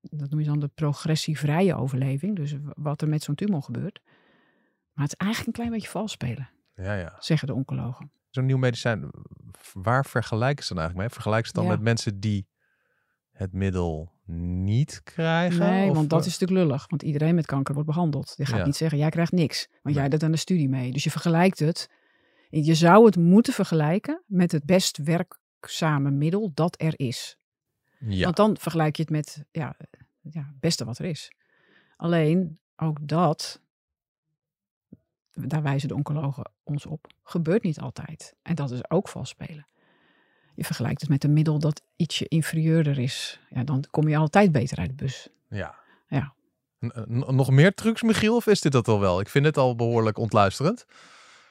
dat 0.00 0.30
noem 0.30 0.40
je 0.40 0.46
dan 0.46 0.60
de 0.60 0.68
progressievrije 0.74 1.74
overleving, 1.74 2.36
dus 2.36 2.54
wat 2.76 3.02
er 3.02 3.08
met 3.08 3.22
zo'n 3.22 3.34
tumor 3.34 3.62
gebeurt. 3.62 4.00
Maar 4.92 5.04
het 5.04 5.12
is 5.12 5.18
eigenlijk 5.26 5.46
een 5.46 5.62
klein 5.64 5.70
beetje 5.80 5.90
vals 5.98 6.12
spelen, 6.12 6.50
ja, 6.74 6.94
ja. 6.94 7.16
zeggen 7.18 7.48
de 7.48 7.54
oncologen. 7.54 8.10
Zo'n 8.30 8.46
nieuw 8.46 8.58
medicijn, 8.58 9.10
waar 9.72 10.04
vergelijken 10.06 10.64
ze 10.64 10.74
dan 10.74 10.78
eigenlijk 10.82 11.08
mee? 11.08 11.14
Vergelijken 11.14 11.48
ze 11.48 11.54
dan 11.54 11.64
Ja. 11.64 11.70
met 11.70 11.80
mensen 11.80 12.20
die 12.20 12.46
het 13.30 13.52
middel 13.52 14.12
niet 14.26 15.00
krijgen? 15.02 15.58
Nee, 15.58 15.88
Of, 15.90 15.96
want 15.96 16.10
dat 16.10 16.20
eh, 16.20 16.26
is 16.26 16.38
natuurlijk 16.38 16.66
lullig. 16.66 16.86
Want 16.88 17.02
iedereen 17.02 17.34
met 17.34 17.46
kanker 17.46 17.74
wordt 17.74 17.88
behandeld. 17.88 18.34
Je 18.36 18.46
gaat 18.46 18.66
niet 18.66 18.76
zeggen, 18.76 18.98
jij 18.98 19.08
krijgt 19.10 19.32
niks. 19.32 19.66
Want 19.70 19.82
Nee. 19.82 19.94
jij 19.94 20.08
doet 20.08 20.22
aan 20.22 20.30
de 20.30 20.36
studie 20.36 20.68
mee. 20.68 20.92
Dus 20.92 21.04
je 21.04 21.10
vergelijkt 21.10 21.58
het. 21.58 21.90
Je 22.62 22.74
zou 22.74 23.06
het 23.06 23.16
moeten 23.16 23.52
vergelijken 23.52 24.22
met 24.26 24.52
het 24.52 24.64
best 24.64 24.96
werkzame 24.96 26.10
middel 26.10 26.50
dat 26.54 26.80
er 26.80 26.92
is. 26.96 27.38
Ja, 27.98 28.24
Want 28.24 28.36
dan 28.36 28.56
vergelijk 28.58 28.96
je 28.96 29.02
het 29.02 29.10
met 29.10 29.44
ja, 29.50 29.76
ja, 30.20 30.40
het 30.40 30.60
beste 30.60 30.84
wat 30.84 30.98
er 30.98 31.04
is. 31.04 31.32
Alleen, 31.96 32.58
ook 32.76 32.98
dat, 33.08 33.60
daar 35.32 35.62
wijzen 35.62 35.88
de 35.88 35.94
oncologen 35.94 36.50
ons 36.62 36.86
op, 36.86 37.06
gebeurt 37.22 37.62
niet 37.62 37.80
altijd. 37.80 38.34
En 38.42 38.54
dat 38.54 38.70
is 38.70 38.90
ook 38.90 39.08
vals 39.08 39.28
spelen. 39.28 39.66
Je 40.54 40.64
vergelijkt 40.64 41.00
het 41.00 41.10
met 41.10 41.24
een 41.24 41.32
middel 41.32 41.58
dat 41.58 41.82
ietsje 41.96 42.28
inferieurder 42.28 42.98
is. 42.98 43.40
Ja, 43.50 43.64
dan 43.64 43.84
kom 43.90 44.08
je 44.08 44.16
altijd 44.16 44.52
beter 44.52 44.78
uit 44.78 44.88
de 44.88 44.94
bus. 44.94 45.28
ja. 45.48 45.82
Ja. 46.08 46.34
N- 46.78 47.34
nog 47.34 47.50
meer 47.50 47.74
trucs, 47.74 48.02
Michiel? 48.02 48.36
Of 48.36 48.46
is 48.46 48.60
dit 48.60 48.72
dat 48.72 48.88
al 48.88 49.00
wel? 49.00 49.20
Ik 49.20 49.28
vind 49.28 49.44
het 49.44 49.56
al 49.56 49.74
behoorlijk 49.76 50.18
ontluisterend. 50.18 50.86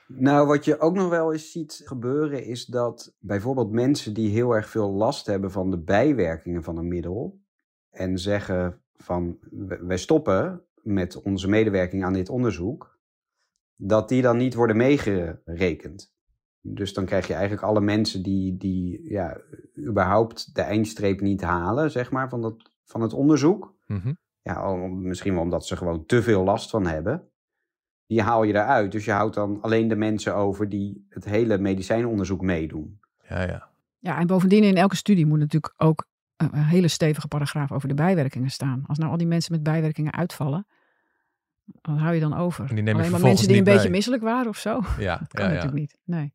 Nou, 0.07 0.47
wat 0.47 0.65
je 0.65 0.79
ook 0.79 0.95
nog 0.95 1.09
wel 1.09 1.31
eens 1.33 1.51
ziet 1.51 1.81
gebeuren, 1.85 2.43
is 2.45 2.65
dat 2.65 3.15
bijvoorbeeld 3.19 3.71
mensen 3.71 4.13
die 4.13 4.29
heel 4.29 4.55
erg 4.55 4.69
veel 4.69 4.91
last 4.91 5.25
hebben 5.25 5.51
van 5.51 5.71
de 5.71 5.77
bijwerkingen 5.79 6.63
van 6.63 6.77
een 6.77 6.87
middel. 6.87 7.41
en 7.89 8.17
zeggen 8.17 8.81
van 8.95 9.37
"We- 9.51 9.85
wij 9.85 9.97
stoppen 9.97 10.61
met 10.81 11.21
onze 11.21 11.49
medewerking 11.49 12.03
aan 12.03 12.13
dit 12.13 12.29
onderzoek. 12.29 12.91
dat 13.75 14.09
die 14.09 14.21
dan 14.21 14.37
niet 14.37 14.53
worden 14.53 14.77
meegerekend. 14.77 16.13
Dus 16.61 16.93
dan 16.93 17.05
krijg 17.05 17.27
je 17.27 17.33
eigenlijk 17.33 17.63
alle 17.63 17.81
mensen 17.81 18.23
die, 18.23 18.57
die 18.57 19.09
ja, 19.11 19.41
überhaupt 19.87 20.55
de 20.55 20.61
eindstreep 20.61 21.21
niet 21.21 21.41
halen, 21.41 21.91
zeg 21.91 22.11
maar, 22.11 22.29
van, 22.29 22.41
dat, 22.41 22.71
van 22.83 23.01
het 23.01 23.13
onderzoek. 23.13 23.75
Mhm. 23.87 24.13
ja, 24.41 24.75
misschien 24.75 25.33
wel 25.33 25.41
omdat 25.43 25.65
ze 25.65 25.75
gewoon 25.77 26.05
te 26.05 26.21
veel 26.23 26.43
last 26.43 26.69
van 26.69 26.85
hebben. 26.85 27.31
Die 28.07 28.21
haal 28.21 28.43
je 28.43 28.53
eruit. 28.53 28.91
Dus 28.91 29.05
je 29.05 29.11
houdt 29.11 29.35
dan 29.35 29.61
alleen 29.61 29.87
de 29.87 29.95
mensen 29.95 30.35
over 30.35 30.69
die 30.69 31.05
het 31.09 31.25
hele 31.25 31.57
medicijnonderzoek 31.57 32.41
meedoen. 32.41 32.99
Ja, 33.29 33.41
ja. 33.41 33.69
Ja, 33.99 34.19
en 34.19 34.27
bovendien 34.27 34.63
in 34.63 34.75
elke 34.75 34.95
studie 34.95 35.25
moet 35.25 35.39
natuurlijk 35.39 35.73
ook 35.77 36.07
een 36.37 36.53
hele 36.53 36.87
stevige 36.87 37.27
paragraaf 37.27 37.71
over 37.71 37.87
de 37.87 37.93
bijwerkingen 37.93 38.49
staan. 38.49 38.83
Als 38.87 38.97
nou 38.97 39.11
al 39.11 39.17
die 39.17 39.27
mensen 39.27 39.51
met 39.51 39.63
bijwerkingen 39.63 40.13
uitvallen, 40.13 40.67
wat 41.81 41.97
hou 41.97 42.13
je 42.13 42.19
dan 42.19 42.33
over? 42.33 42.69
En 42.69 42.75
die 42.75 42.83
neem 42.83 42.93
je 42.95 42.99
Alleen 42.99 43.11
maar 43.11 43.21
mensen 43.21 43.47
die 43.47 43.57
een 43.57 43.63
beetje 43.63 43.89
misselijk 43.89 44.23
waren 44.23 44.47
of 44.49 44.57
zo. 44.57 44.81
Ja, 44.97 45.17
Dat 45.23 45.33
kan 45.33 45.43
ja, 45.45 45.49
ja. 45.49 45.55
natuurlijk 45.55 45.81
niet. 45.81 45.97
Nee. 46.03 46.33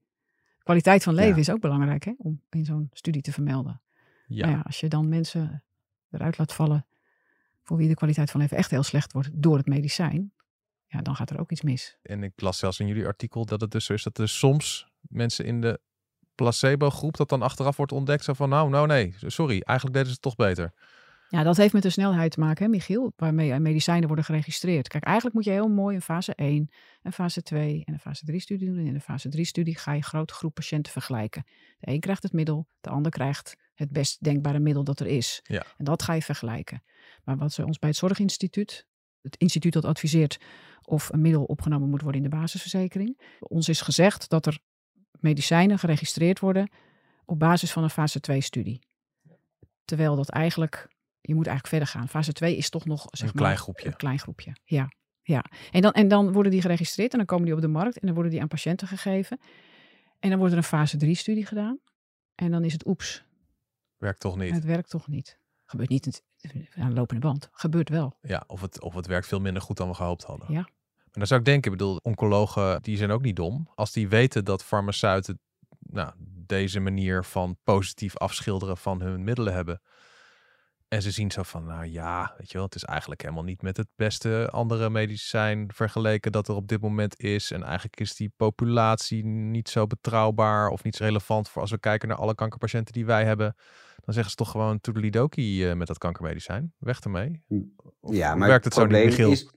Kwaliteit 0.62 1.02
van 1.02 1.14
leven 1.14 1.34
Ja. 1.34 1.40
is 1.40 1.50
ook 1.50 1.60
belangrijk 1.60 2.04
hè, 2.04 2.12
om 2.16 2.40
in 2.50 2.64
zo'n 2.64 2.88
studie 2.92 3.22
te 3.22 3.32
vermelden. 3.32 3.80
Ja. 4.26 4.46
Nou 4.46 4.58
ja, 4.58 4.62
als 4.66 4.80
je 4.80 4.88
dan 4.88 5.08
mensen 5.08 5.62
eruit 6.10 6.38
laat 6.38 6.52
vallen 6.52 6.87
voor 7.62 7.76
wie 7.76 7.88
de 7.88 7.94
kwaliteit 7.94 8.30
van 8.30 8.40
leven 8.40 8.56
echt 8.56 8.70
heel 8.70 8.82
slecht 8.82 9.12
wordt 9.12 9.30
door 9.32 9.56
het 9.56 9.66
medicijn, 9.66 10.32
ja, 10.88 11.02
dan 11.02 11.16
gaat 11.16 11.30
er 11.30 11.40
ook 11.40 11.50
iets 11.50 11.62
mis. 11.62 11.99
En 12.02 12.23
ik 12.23 12.40
las 12.40 12.59
zelfs 12.59 12.80
in 12.80 12.87
jullie 12.87 13.07
artikel 13.07 13.45
dat 13.45 13.61
het 13.61 13.71
dus 13.71 13.85
zo 13.85 13.92
is 13.92 14.02
dat 14.02 14.18
er 14.18 14.28
soms 14.28 14.88
mensen 15.00 15.45
in 15.45 15.61
de 15.61 15.80
placebo-groep 16.35 17.16
dat 17.16 17.28
dan 17.28 17.42
achteraf 17.42 17.76
wordt 17.76 17.92
ontdekt. 17.92 18.25
Zo 18.25 18.33
van, 18.33 18.49
nou, 18.49 18.71
nou 18.71 18.87
nee, 18.87 19.14
sorry, 19.26 19.61
eigenlijk 19.61 19.97
deden 19.97 20.07
ze 20.07 20.12
het 20.12 20.23
toch 20.23 20.37
beter. 20.37 20.73
Ja, 21.30 21.42
dat 21.42 21.57
heeft 21.57 21.73
met 21.73 21.83
de 21.83 21.90
snelheid 21.90 22.30
te 22.30 22.40
maken, 22.40 22.64
hè, 22.64 22.71
Michiel, 22.71 23.12
waarmee 23.16 23.59
medicijnen 23.59 24.07
worden 24.07 24.25
geregistreerd. 24.25 24.88
Kijk, 24.88 25.04
eigenlijk 25.04 25.35
moet 25.35 25.45
je 25.45 25.50
heel 25.50 25.68
mooi 25.68 25.95
een 25.95 26.02
fase 26.02 26.35
1, 26.35 26.71
een 27.02 27.12
fase 27.12 27.42
2 27.42 27.83
en 27.85 27.92
een 27.92 27.99
fase 27.99 28.25
3 28.25 28.40
studie 28.40 28.68
doen. 28.68 28.78
En 28.78 28.87
in 28.87 28.92
de 28.92 29.00
fase 29.00 29.28
3 29.28 29.45
studie 29.45 29.78
ga 29.78 29.90
je 29.90 29.97
een 29.97 30.04
grote 30.04 30.35
groep 30.35 30.54
patiënten 30.54 30.92
vergelijken. 30.92 31.45
De 31.78 31.92
een 31.92 32.00
krijgt 32.00 32.23
het 32.23 32.33
middel, 32.33 32.68
de 32.80 32.90
ander 32.90 33.11
krijgt 33.11 33.57
het 33.75 33.90
best 33.90 34.25
denkbare 34.25 34.59
middel 34.59 34.85
dat 34.85 35.00
er 35.00 35.07
is. 35.07 35.40
Ja. 35.42 35.64
En 35.76 35.85
dat 35.85 36.02
ga 36.02 36.12
je 36.12 36.23
vergelijken. 36.23 36.83
Maar 37.25 37.37
wat 37.37 37.52
ze 37.52 37.64
ons 37.64 37.78
bij 37.78 37.88
het 37.88 37.99
Zorginstituut, 37.99 38.87
het 39.22 39.37
instituut 39.37 39.72
dat 39.72 39.84
adviseert 39.84 40.40
of 40.82 41.12
een 41.12 41.20
middel 41.20 41.44
opgenomen 41.44 41.88
moet 41.88 42.02
worden 42.02 42.22
in 42.22 42.30
de 42.30 42.37
basisverzekering, 42.37 43.20
ons 43.38 43.68
is 43.68 43.80
gezegd 43.80 44.28
dat 44.28 44.46
er 44.46 44.58
medicijnen 45.20 45.78
geregistreerd 45.78 46.40
worden 46.40 46.70
op 47.25 47.38
basis 47.38 47.72
van 47.72 47.82
een 47.82 47.90
fase 47.90 48.20
2 48.20 48.40
studie. 48.40 48.80
Terwijl 49.84 50.16
dat 50.16 50.28
eigenlijk, 50.28 50.88
je 51.20 51.34
moet 51.34 51.46
eigenlijk 51.46 51.76
verder 51.76 51.88
gaan. 51.88 52.08
Fase 52.08 52.32
2 52.32 52.56
is 52.56 52.70
toch 52.70 52.84
nog 52.84 53.06
zeg 53.10 53.28
Een 53.28 53.34
maar, 53.34 53.44
klein 53.44 53.58
groepje. 53.58 53.87
Een 53.87 53.96
klein 53.96 54.18
groepje, 54.18 54.56
ja. 54.64 54.88
ja. 55.22 55.44
En, 55.70 55.80
dan, 55.82 55.92
en 55.92 56.08
dan 56.08 56.32
worden 56.32 56.52
die 56.52 56.60
geregistreerd 56.60 57.12
en 57.12 57.18
dan 57.18 57.26
komen 57.26 57.44
die 57.44 57.54
op 57.54 57.60
de 57.60 57.68
markt 57.68 57.98
en 57.98 58.06
dan 58.06 58.14
worden 58.14 58.32
die 58.32 58.40
aan 58.40 58.48
patiënten 58.48 58.88
gegeven. 58.88 59.40
En 60.18 60.28
dan 60.30 60.38
wordt 60.38 60.52
er 60.52 60.58
een 60.58 60.64
fase 60.64 60.96
3 60.96 61.14
studie 61.14 61.46
gedaan. 61.46 61.78
En 62.34 62.50
dan 62.50 62.64
is 62.64 62.72
het 62.72 62.87
oeps, 62.87 63.25
Werkt 63.96 64.20
toch 64.20 64.37
niet. 64.37 64.54
het 64.54 64.64
werkt 64.64 64.90
toch 64.90 65.08
niet. 65.08 65.38
Gebeurt 65.64 65.88
niet 65.88 66.22
aan 66.76 66.88
de 66.88 66.95
lopende 66.95 67.21
band. 67.21 67.49
Gebeurt 67.52 67.88
wel. 67.88 68.16
Ja, 68.23 68.45
of 68.47 68.61
het, 68.61 68.80
of 68.80 68.95
het 68.95 69.07
werkt 69.07 69.26
veel 69.26 69.40
minder 69.40 69.62
goed 69.62 69.76
dan 69.76 69.88
we 69.88 69.95
gehoopt 69.95 70.25
hadden. 70.25 70.52
Ja. 70.52 70.61
Maar 70.61 71.26
dan 71.26 71.26
zou 71.26 71.40
ik 71.40 71.47
denken, 71.47 71.73
ik 71.73 71.78
bedoel, 71.78 71.99
oncologen 72.02 72.83
die 72.83 72.97
zijn 72.97 73.11
ook 73.11 73.23
niet 73.23 73.37
dom. 73.37 73.68
Als 73.75 73.92
die 73.92 74.09
weten 74.09 74.45
dat 74.45 74.64
farmaceuten 74.64 75.40
nou, 75.78 76.12
deze 76.47 76.80
manier 76.80 77.25
van 77.25 77.57
positief 77.64 78.16
afschilderen 78.16 78.76
van 78.76 79.00
hun 79.00 79.25
middelen 79.25 79.54
hebben. 79.54 79.80
En 80.88 81.02
ze 81.02 81.11
zien 81.11 81.30
zo 81.30 81.42
van, 81.42 81.64
nou 81.64 81.85
ja, 81.85 82.35
weet 82.38 82.50
je 82.50 82.54
wel, 82.57 82.66
het 82.66 82.75
is 82.75 82.85
eigenlijk 82.85 83.23
helemaal 83.23 83.42
niet 83.42 83.62
met 83.62 83.76
het 83.76 83.88
beste 83.97 84.49
andere 84.50 84.90
medicijn 84.90 85.71
vergeleken 85.75 86.33
dat 86.33 86.49
er 86.49 86.54
op 86.54 86.68
dit 86.68 86.80
moment 86.80 87.21
is. 87.21 87.50
En 87.50 87.62
eigenlijk 87.62 88.00
is 88.00 88.14
die 88.14 88.33
populatie 88.37 89.25
niet 89.25 89.68
zo 89.68 89.87
betrouwbaar 89.87 90.68
of 90.68 90.83
niet 90.83 90.97
zo 90.97 91.04
relevant 91.04 91.49
voor 91.49 91.62
als 91.62 91.71
we 91.71 91.78
kijken 91.78 92.09
naar 92.09 92.16
alle 92.16 92.35
kankerpatiënten 92.35 92.92
die 92.92 93.07
wij 93.07 93.25
hebben. 93.25 93.54
Dan 94.04 94.14
zeggen 94.14 94.30
ze 94.30 94.37
toch 94.37 94.50
gewoon 94.50 94.80
toedelidoki 94.80 95.68
eh 95.68 95.75
met 95.75 95.87
dat 95.87 95.99
kankermedicijn. 95.99 96.75
Weg 96.78 97.00
ermee. 97.00 97.42
Of 98.00 98.14
ja, 98.14 98.35
maar 98.35 98.49
werkt 98.49 98.64
het 98.64 98.75
zo 98.75 98.87
niet, 98.87 99.07
probleem 99.07 99.30
is. 99.30 99.52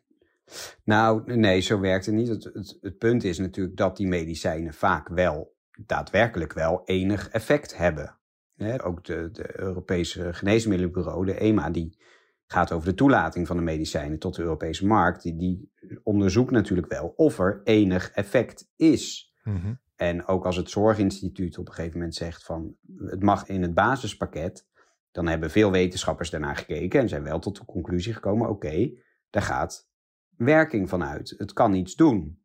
Nou, 0.84 1.36
nee, 1.36 1.62
zo 1.62 1.80
werkt 1.80 2.06
het 2.06 2.16
niet. 2.16 2.28
Het, 2.28 2.44
het, 2.44 2.78
het 2.82 2.98
punt 2.98 3.24
is 3.24 3.38
natuurlijk 3.38 3.78
dat 3.78 3.98
die 3.98 4.08
medicijnen 4.08 4.74
vaak 4.74 5.08
wel, 5.08 5.56
daadwerkelijk 5.86 6.54
wel, 6.54 6.82
enig 6.86 7.30
effect 7.30 7.78
hebben. 7.78 8.20
Hè, 8.64 8.86
ook 8.86 9.04
de, 9.04 9.30
de 9.32 9.60
Europese 9.60 10.34
Geneesmiddelenbureau, 10.34 11.26
de 11.26 11.40
EMA, 11.40 11.70
die 11.70 11.98
gaat 12.46 12.72
over 12.72 12.88
de 12.88 12.96
toelating 12.96 13.48
van 13.48 13.58
de 13.58 13.64
medicijnen 13.64 14.20
tot 14.20 14.36
de 14.36 14.42
Europese 14.42 14.86
markt. 14.86 15.22
Die, 15.22 15.36
die 15.36 15.72
onderzoekt 16.04 16.52
natuurlijk 16.52 16.92
wel 16.92 17.14
of 17.16 17.40
er 17.40 17.62
enig 17.64 18.12
effect 18.12 18.72
is. 18.76 19.34
Mhm. 19.44 19.74
En 19.96 20.26
ook 20.26 20.46
als 20.46 20.56
het 20.56 20.70
Zorginstituut 20.70 21.58
op 21.58 21.68
een 21.68 21.74
gegeven 21.74 21.98
moment 21.98 22.16
zegt 22.16 22.44
van 22.44 22.76
het 22.98 23.24
mag 23.24 23.48
in 23.48 23.62
het 23.62 23.74
basispakket, 23.74 24.68
dan 25.12 25.28
hebben 25.28 25.52
veel 25.52 25.72
wetenschappers 25.72 26.30
daarna 26.30 26.54
gekeken 26.54 27.00
en 27.00 27.10
zijn 27.10 27.24
wel 27.24 27.40
tot 27.40 27.58
de 27.58 27.66
conclusie 27.66 28.14
gekomen: 28.14 28.50
oké, 28.50 28.92
daar 29.30 29.42
gaat 29.42 29.90
werking 30.38 30.90
van 30.90 31.04
uit. 31.04 31.34
Het 31.38 31.54
kan 31.54 31.74
iets 31.74 31.96
doen. 31.96 32.40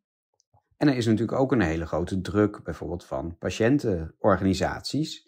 En 0.77 0.87
er 0.87 0.95
is 0.95 1.05
natuurlijk 1.05 1.39
ook 1.39 1.51
een 1.51 1.61
hele 1.61 1.85
grote 1.85 2.21
druk, 2.21 2.63
bijvoorbeeld 2.63 3.05
van 3.05 3.37
patiëntenorganisaties, 3.37 5.26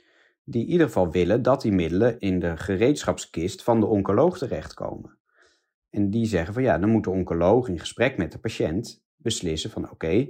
die 0.50 0.64
in 0.66 0.72
ieder 0.72 0.88
geval 0.88 1.12
willen 1.12 1.42
dat 1.42 1.62
die 1.62 1.72
middelen 1.72 2.20
in 2.20 2.40
de 2.40 2.58
gereedschapskist 2.58 3.64
van 3.64 3.80
de 3.80 3.86
oncoloog 3.86 4.38
terechtkomen. 4.38 5.18
En 5.90 6.10
die 6.10 6.26
zeggen 6.26 6.54
van 6.54 6.64
ja, 6.64 6.78
dan 6.78 6.90
moet 6.90 7.04
de 7.04 7.10
oncoloog 7.10 7.68
in 7.68 7.80
gesprek 7.80 8.18
met 8.18 8.32
de 8.32 8.40
patiënt 8.40 9.06
beslissen 9.16 9.70
van 9.70 9.92
oké, 9.92 10.28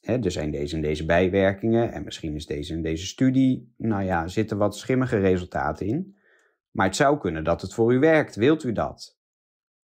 er 0.00 0.30
zijn 0.30 0.50
deze 0.50 0.76
en 0.76 0.82
deze 0.82 1.04
bijwerkingen 1.04 1.92
en 1.92 2.04
misschien 2.04 2.34
is 2.34 2.46
deze 2.46 2.74
en 2.74 2.82
deze 2.82 3.06
studie, 3.06 3.72
nou 3.76 4.02
ja, 4.02 4.28
zitten 4.28 4.58
wat 4.58 4.76
schimmige 4.76 5.18
resultaten 5.18 5.86
in. 5.86 6.16
Maar 6.70 6.86
het 6.86 6.96
zou 6.96 7.18
kunnen 7.18 7.44
dat 7.44 7.60
het 7.60 7.74
voor 7.74 7.94
u 7.94 7.98
werkt. 7.98 8.34
Wilt 8.34 8.64
u 8.64 8.72
dat? 8.72 9.18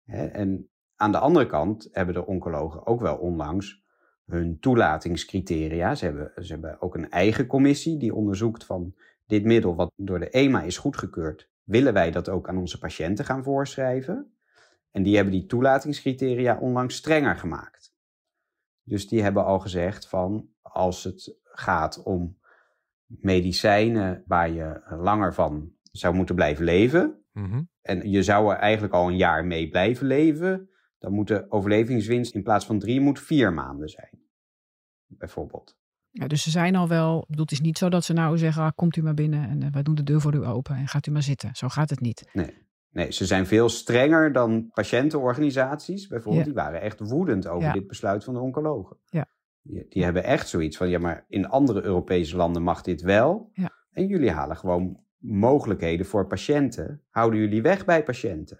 En 0.05 0.69
aan 0.95 1.11
de 1.11 1.17
andere 1.17 1.45
kant 1.45 1.89
hebben 1.91 2.13
de 2.13 2.25
oncologen 2.25 2.85
ook 2.85 3.01
wel 3.01 3.15
onlangs 3.15 3.83
hun 4.25 4.59
toelatingscriteria. 4.59 5.95
Ze 5.95 6.05
hebben, 6.05 6.31
ze 6.35 6.51
hebben 6.51 6.81
ook 6.81 6.95
een 6.95 7.09
eigen 7.09 7.47
commissie 7.47 7.97
die 7.97 8.15
onderzoekt 8.15 8.65
van 8.65 8.95
dit 9.31 9.43
middel 9.43 9.75
wat 9.75 9.91
door 9.95 10.19
de 10.19 10.29
EMA 10.29 10.61
is 10.61 10.77
goedgekeurd. 10.77 11.49
Willen 11.63 11.93
wij 11.93 12.11
dat 12.11 12.29
ook 12.29 12.49
aan 12.49 12.57
onze 12.57 12.77
patiënten 12.77 13.25
gaan 13.25 13.43
voorschrijven? 13.43 14.35
En 14.91 15.03
die 15.03 15.15
hebben 15.15 15.33
die 15.33 15.45
toelatingscriteria 15.45 16.57
onlangs 16.57 16.95
strenger 16.95 17.35
gemaakt. 17.35 17.95
Dus 18.83 19.07
die 19.07 19.21
hebben 19.21 19.45
al 19.45 19.59
gezegd 19.59 20.07
van 20.07 20.49
als 20.61 21.03
het 21.03 21.39
gaat 21.43 22.03
om 22.03 22.39
medicijnen 23.05 24.23
waar 24.25 24.49
je 24.49 24.81
langer 24.89 25.33
van 25.33 25.71
zou 25.91 26.15
moeten 26.15 26.35
blijven 26.35 26.65
leven. 26.65 27.25
Mhm. 27.31 27.63
En 27.81 28.09
je 28.09 28.23
zou 28.23 28.51
er 28.51 28.57
eigenlijk 28.57 28.93
al 28.93 29.07
een 29.07 29.17
jaar 29.17 29.45
mee 29.45 29.69
blijven 29.69 30.07
leven. 30.07 30.69
Dan 30.97 31.13
moet 31.13 31.27
de 31.27 31.51
overlevingswinst 31.51 32.35
in 32.35 32.43
plaats 32.43 32.65
van 32.65 32.79
drie 32.79 32.99
moet 32.99 33.19
vier 33.19 33.53
maanden 33.53 33.89
zijn. 33.89 34.21
Bijvoorbeeld. 35.05 35.80
Ja, 36.11 36.27
dus 36.27 36.43
ze 36.43 36.49
zijn 36.49 36.75
al 36.75 36.87
wel, 36.87 37.19
ik 37.21 37.27
bedoel, 37.27 37.43
het 37.43 37.51
is 37.53 37.61
niet 37.61 37.77
zo 37.77 37.89
dat 37.89 38.03
ze 38.03 38.13
nou 38.13 38.37
zeggen, 38.37 38.63
ah, 38.63 38.71
komt 38.75 38.95
u 38.95 39.03
maar 39.03 39.13
binnen 39.13 39.49
en 39.49 39.63
eh, 39.63 39.69
wij 39.71 39.83
doen 39.83 39.95
de 39.95 40.03
deur 40.03 40.21
voor 40.21 40.33
u 40.33 40.45
open 40.45 40.75
en 40.75 40.87
gaat 40.87 41.07
u 41.07 41.11
maar 41.11 41.23
zitten. 41.23 41.49
Zo 41.55 41.67
gaat 41.67 41.89
het 41.89 41.99
niet. 41.99 42.29
Nee. 42.33 42.53
Nee, 42.91 43.11
ze 43.11 43.25
zijn 43.25 43.45
veel 43.47 43.69
strenger 43.69 44.31
dan 44.33 44.69
patiëntenorganisaties 44.73 46.07
bijvoorbeeld. 46.07 46.45
Ja. 46.45 46.51
Die 46.51 46.61
waren 46.61 46.81
echt 46.81 46.99
woedend 46.99 47.47
over 47.47 47.67
Ja. 47.67 47.73
dit 47.73 47.87
besluit 47.87 48.23
van 48.23 48.33
de 48.33 48.39
oncologen. 48.39 48.97
Ja. 49.05 49.25
Die, 49.61 49.85
die 49.89 50.03
hebben 50.03 50.23
echt 50.23 50.47
zoiets 50.49 50.77
van, 50.77 50.89
ja, 50.89 50.99
maar 50.99 51.25
in 51.27 51.47
andere 51.49 51.83
Europese 51.83 52.35
landen 52.35 52.61
mag 52.63 52.81
dit 52.81 53.01
wel. 53.01 53.49
Ja. 53.53 53.69
En 53.91 54.07
jullie 54.07 54.31
halen 54.31 54.57
gewoon 54.57 54.99
mogelijkheden 55.17 56.05
voor 56.05 56.27
patiënten. 56.27 57.01
Houden 57.09 57.39
jullie 57.39 57.61
weg 57.61 57.85
bij 57.85 58.03
patiënten. 58.03 58.59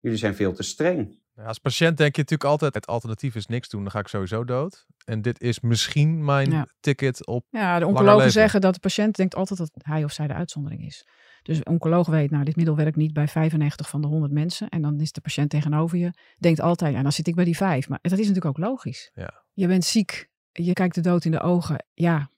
Jullie 0.00 0.18
zijn 0.18 0.34
veel 0.34 0.52
te 0.52 0.62
streng. 0.62 1.20
Ja, 1.34 1.44
als 1.44 1.58
patiënt 1.58 1.96
denk 1.96 2.14
je 2.16 2.20
natuurlijk 2.22 2.50
altijd, 2.50 2.74
het 2.74 2.86
alternatief 2.86 3.34
is 3.34 3.46
niks 3.46 3.68
doen, 3.68 3.82
dan 3.82 3.90
ga 3.90 3.98
ik 3.98 4.08
sowieso 4.08 4.44
dood. 4.44 4.86
En 5.04 5.22
dit 5.22 5.40
is 5.40 5.60
misschien 5.60 6.24
mijn 6.24 6.50
Ja. 6.50 6.66
ticket 6.80 7.26
op. 7.26 7.46
Ja, 7.50 7.78
de 7.78 7.86
oncologen 7.86 8.30
zeggen 8.30 8.60
dat 8.60 8.74
de 8.74 8.80
patiënt 8.80 9.16
denkt 9.16 9.34
altijd 9.34 9.58
dat 9.58 9.70
hij 9.82 10.04
of 10.04 10.12
zij 10.12 10.26
de 10.26 10.34
uitzondering 10.34 10.84
is. 10.84 11.06
Dus 11.42 11.56
een 11.56 11.66
oncoloog 11.66 12.06
weet, 12.06 12.30
nou, 12.30 12.44
dit 12.44 12.56
middel 12.56 12.76
werkt 12.76 12.96
niet 12.96 13.12
bij 13.12 13.28
95 13.28 13.88
van 13.88 14.00
de 14.00 14.06
100 14.06 14.32
mensen. 14.32 14.68
En 14.68 14.82
dan 14.82 15.00
is 15.00 15.12
de 15.12 15.20
patiënt 15.20 15.50
tegenover 15.50 15.98
je, 15.98 16.12
denkt 16.38 16.60
altijd, 16.60 16.94
ja, 16.94 17.02
dan 17.02 17.12
zit 17.12 17.26
ik 17.26 17.34
bij 17.34 17.44
die 17.44 17.56
vijf. 17.56 17.88
Maar 17.88 17.98
dat 18.02 18.12
is 18.12 18.18
natuurlijk 18.28 18.46
ook 18.46 18.64
logisch. 18.64 19.10
Ja. 19.14 19.44
Je 19.52 19.66
bent 19.66 19.84
ziek, 19.84 20.30
je 20.52 20.72
kijkt 20.72 20.94
de 20.94 21.00
dood 21.00 21.24
in 21.24 21.30
de 21.30 21.40
ogen. 21.40 21.84
Ja, 21.94 22.30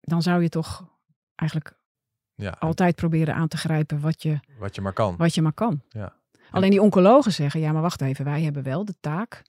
dan 0.00 0.22
zou 0.22 0.42
je 0.42 0.48
toch 0.48 0.88
eigenlijk 1.34 1.78
Ja, 2.34 2.50
altijd 2.58 2.94
proberen 2.96 3.34
aan 3.34 3.48
te 3.48 3.56
grijpen 3.56 4.00
wat 4.00 4.22
je, 4.22 4.40
wat 4.58 4.74
je 4.74 4.80
maar 4.80 4.92
kan. 4.92 5.16
wat 5.16 5.34
je 5.34 5.42
maar 5.42 5.52
kan. 5.52 5.82
Ja. 5.88 6.22
Alleen 6.54 6.70
die 6.70 6.82
oncologen 6.82 7.32
zeggen, 7.32 7.60
ja, 7.60 7.72
maar 7.72 7.82
wacht 7.82 8.00
even, 8.00 8.24
wij 8.24 8.42
hebben 8.42 8.62
wel 8.62 8.84
de 8.84 8.94
taak 9.00 9.42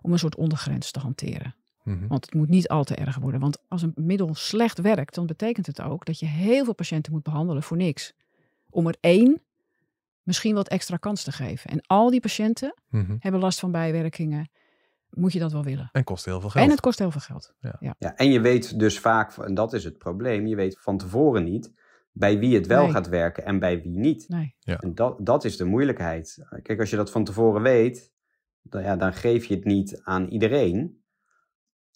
om 0.00 0.12
een 0.12 0.18
soort 0.18 0.36
ondergrens 0.36 0.90
te 0.90 0.98
hanteren. 0.98 1.54
Mhm. 1.82 2.06
Want 2.08 2.24
het 2.24 2.34
moet 2.34 2.48
niet 2.48 2.68
al 2.68 2.84
te 2.84 2.94
erg 2.94 3.16
worden. 3.16 3.40
Want 3.40 3.58
als 3.68 3.82
een 3.82 3.92
middel 3.96 4.34
slecht 4.34 4.78
werkt, 4.80 5.14
dan 5.14 5.26
betekent 5.26 5.66
het 5.66 5.80
ook 5.80 6.04
dat 6.04 6.18
je 6.18 6.26
heel 6.26 6.64
veel 6.64 6.74
patiënten 6.74 7.12
moet 7.12 7.22
behandelen 7.22 7.62
voor 7.62 7.76
niks. 7.76 8.12
Om 8.70 8.86
er 8.86 8.96
één 9.00 9.40
misschien 10.22 10.54
wat 10.54 10.68
extra 10.68 10.96
kans 10.96 11.22
te 11.22 11.32
geven. 11.32 11.70
En 11.70 11.80
al 11.86 12.10
die 12.10 12.20
patiënten 12.20 12.74
Mhm. 12.88 13.16
hebben 13.18 13.40
last 13.40 13.58
van 13.58 13.70
bijwerkingen. 13.72 14.50
Moet 15.10 15.32
je 15.32 15.38
dat 15.38 15.52
wel 15.52 15.64
willen? 15.64 15.88
En 15.92 16.04
kost 16.04 16.24
heel 16.24 16.40
veel 16.40 16.50
geld. 16.50 16.64
En 16.64 16.70
het 16.70 16.80
kost 16.80 16.98
heel 16.98 17.10
veel 17.10 17.20
geld. 17.20 17.54
Ja, 17.80 18.14
en 18.16 18.30
je 18.30 18.40
weet 18.40 18.78
dus 18.78 18.98
vaak, 18.98 19.36
en 19.36 19.54
dat 19.54 19.72
is 19.72 19.84
het 19.84 19.98
probleem, 19.98 20.46
je 20.46 20.56
weet 20.56 20.78
van 20.80 20.98
tevoren 20.98 21.44
niet 21.44 21.70
bij 22.12 22.38
wie 22.38 22.54
het 22.54 22.66
wel 22.66 22.82
Nee. 22.82 22.90
gaat 22.92 23.08
werken 23.08 23.44
en 23.44 23.58
bij 23.58 23.82
wie 23.82 23.98
niet. 23.98 24.28
Nee. 24.28 24.56
En 24.64 24.94
dat, 24.94 25.26
dat 25.26 25.44
is 25.44 25.56
de 25.56 25.64
moeilijkheid. 25.64 26.46
Kijk, 26.62 26.80
als 26.80 26.90
je 26.90 26.96
dat 26.96 27.10
van 27.10 27.24
tevoren 27.24 27.62
weet, 27.62 28.12
dan, 28.62 28.82
ja, 28.82 28.96
dan 28.96 29.12
geef 29.14 29.44
je 29.44 29.54
het 29.54 29.64
niet 29.64 30.00
aan 30.02 30.26
iedereen. 30.28 31.00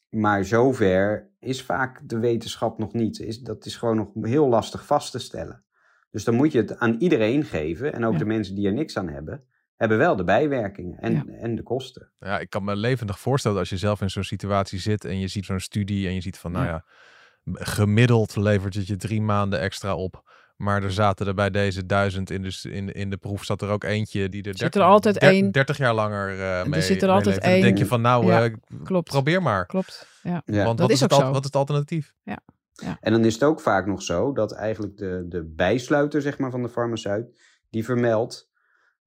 Maar 0.08 0.44
zover 0.44 1.30
is 1.38 1.62
vaak 1.62 2.08
de 2.08 2.18
wetenschap 2.18 2.78
nog 2.78 2.92
niet. 2.92 3.18
Is, 3.18 3.40
dat 3.40 3.66
is 3.66 3.76
gewoon 3.76 3.96
nog 3.96 4.10
heel 4.20 4.48
lastig 4.48 4.86
vast 4.86 5.12
te 5.12 5.18
stellen. 5.18 5.64
Dus 6.10 6.24
dan 6.24 6.34
moet 6.34 6.52
je 6.52 6.58
het 6.58 6.78
aan 6.78 6.94
iedereen 6.98 7.44
geven. 7.44 7.92
En 7.92 8.04
ook 8.04 8.12
Ja. 8.12 8.18
de 8.18 8.24
mensen 8.24 8.54
die 8.54 8.66
er 8.66 8.72
niks 8.72 8.96
aan 8.98 9.08
hebben, 9.08 9.44
hebben 9.76 9.98
wel 9.98 10.16
de 10.16 10.24
bijwerkingen 10.24 10.98
en, 10.98 11.12
Ja. 11.12 11.24
en 11.26 11.54
de 11.54 11.62
kosten. 11.62 12.12
Ja, 12.18 12.38
ik 12.38 12.50
kan 12.50 12.64
me 12.64 12.76
levendig 12.76 13.18
voorstellen 13.18 13.58
als 13.58 13.68
je 13.68 13.76
zelf 13.76 14.00
in 14.00 14.10
zo'n 14.10 14.22
situatie 14.24 14.78
zit 14.78 15.04
en 15.04 15.18
je 15.18 15.28
ziet 15.28 15.44
zo'n 15.44 15.60
studie 15.60 16.06
en 16.08 16.14
je 16.14 16.20
ziet 16.20 16.38
van, 16.38 16.52
nou 16.52 16.64
Ja. 16.64 16.70
ja, 16.70 16.84
gemiddeld 17.52 18.36
levert 18.36 18.74
het 18.74 18.86
je 18.86 18.96
drie 18.96 19.22
maanden 19.22 19.60
extra 19.60 19.94
op. 19.94 20.24
Maar 20.56 20.82
er 20.82 20.92
zaten 20.92 21.26
er 21.26 21.34
bij 21.34 21.50
deze 21.50 21.86
duizend 21.86 22.30
in 22.30 22.42
de, 22.42 22.58
in, 22.70 22.92
in 22.92 23.10
de 23.10 23.16
proef 23.16 23.44
zat 23.44 23.62
er 23.62 23.68
ook 23.68 23.84
eentje 23.84 24.28
die 24.28 24.42
er, 24.42 24.48
Zit 24.48 24.58
30 24.58 24.80
er 24.82 24.86
altijd 24.88 25.20
der- 25.20 25.30
één. 25.30 25.50
30 25.52 25.76
jaar 25.76 25.94
langer 25.94 26.40
eh 26.40 26.64
mee 26.64 26.80
zit 26.80 27.02
er 27.02 27.08
altijd 27.08 27.42
dan 27.42 27.50
denk 27.52 27.74
je 27.74 27.78
één. 27.78 27.86
van, 27.86 28.00
nou, 28.00 28.26
Ja, 28.26 28.44
eh, 28.44 28.52
Klopt. 28.84 29.08
probeer 29.10 29.42
maar. 29.42 29.66
Klopt. 29.66 30.06
Ja. 30.22 30.42
Ja. 30.46 30.64
Want 30.64 30.78
Dat 30.78 30.86
wat 30.86 30.90
is 30.90 31.00
het 31.00 31.12
al- 31.12 31.30
wat 31.32 31.38
is 31.38 31.44
het 31.44 31.56
alternatief? 31.56 32.14
En 33.00 33.12
dan 33.12 33.24
is 33.24 33.34
het 33.34 33.42
ook 33.42 33.60
vaak 33.60 33.86
nog 33.86 34.02
zo 34.02 34.32
dat 34.32 34.52
eigenlijk 34.52 34.96
de, 34.96 35.24
de 35.28 35.44
bijsluiter 35.44 36.22
zeg 36.22 36.38
maar, 36.38 36.50
van 36.50 36.62
de 36.62 36.68
farmaceut, 36.68 37.38
die 37.70 37.84
vermeldt, 37.84 38.50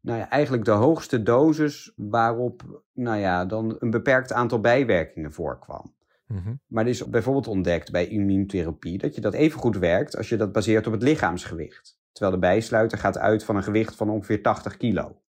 nou 0.02 0.20
ja, 0.20 0.30
eigenlijk 0.30 0.66
de 0.66 0.72
hoogste 0.72 1.24
dosis 1.24 1.92
waarop, 1.96 2.82
nou 2.94 3.18
ja, 3.18 3.46
dan 3.46 3.76
een 3.80 3.90
beperkt 3.90 4.34
aantal 4.34 4.60
bijwerkingen 4.60 5.32
voorkwam. 5.34 5.94
Mhm. 6.34 6.54
Maar 6.68 6.84
er 6.84 6.90
is 6.90 7.10
bijvoorbeeld 7.10 7.48
ontdekt 7.48 7.92
bij 7.92 8.08
immuuntherapie 8.08 8.98
dat 8.98 9.16
je 9.16 9.22
dat 9.22 9.34
even 9.34 9.60
goed 9.60 9.78
werkt 9.78 10.18
als 10.18 10.30
je 10.30 10.38
dat 10.38 10.52
baseert 10.52 10.88
op 10.88 10.94
het 10.94 11.04
lichaamsgewicht. 11.04 11.98
Terwijl 12.12 12.34
de 12.40 12.48
bijsluiter 12.48 12.98
gaat 12.98 13.18
uit 13.18 13.44
van 13.44 13.56
een 13.56 13.64
gewicht 13.64 13.96
van 13.96 14.10
ongeveer 14.10 14.42
80 14.42 14.78
kilo. 14.78 15.22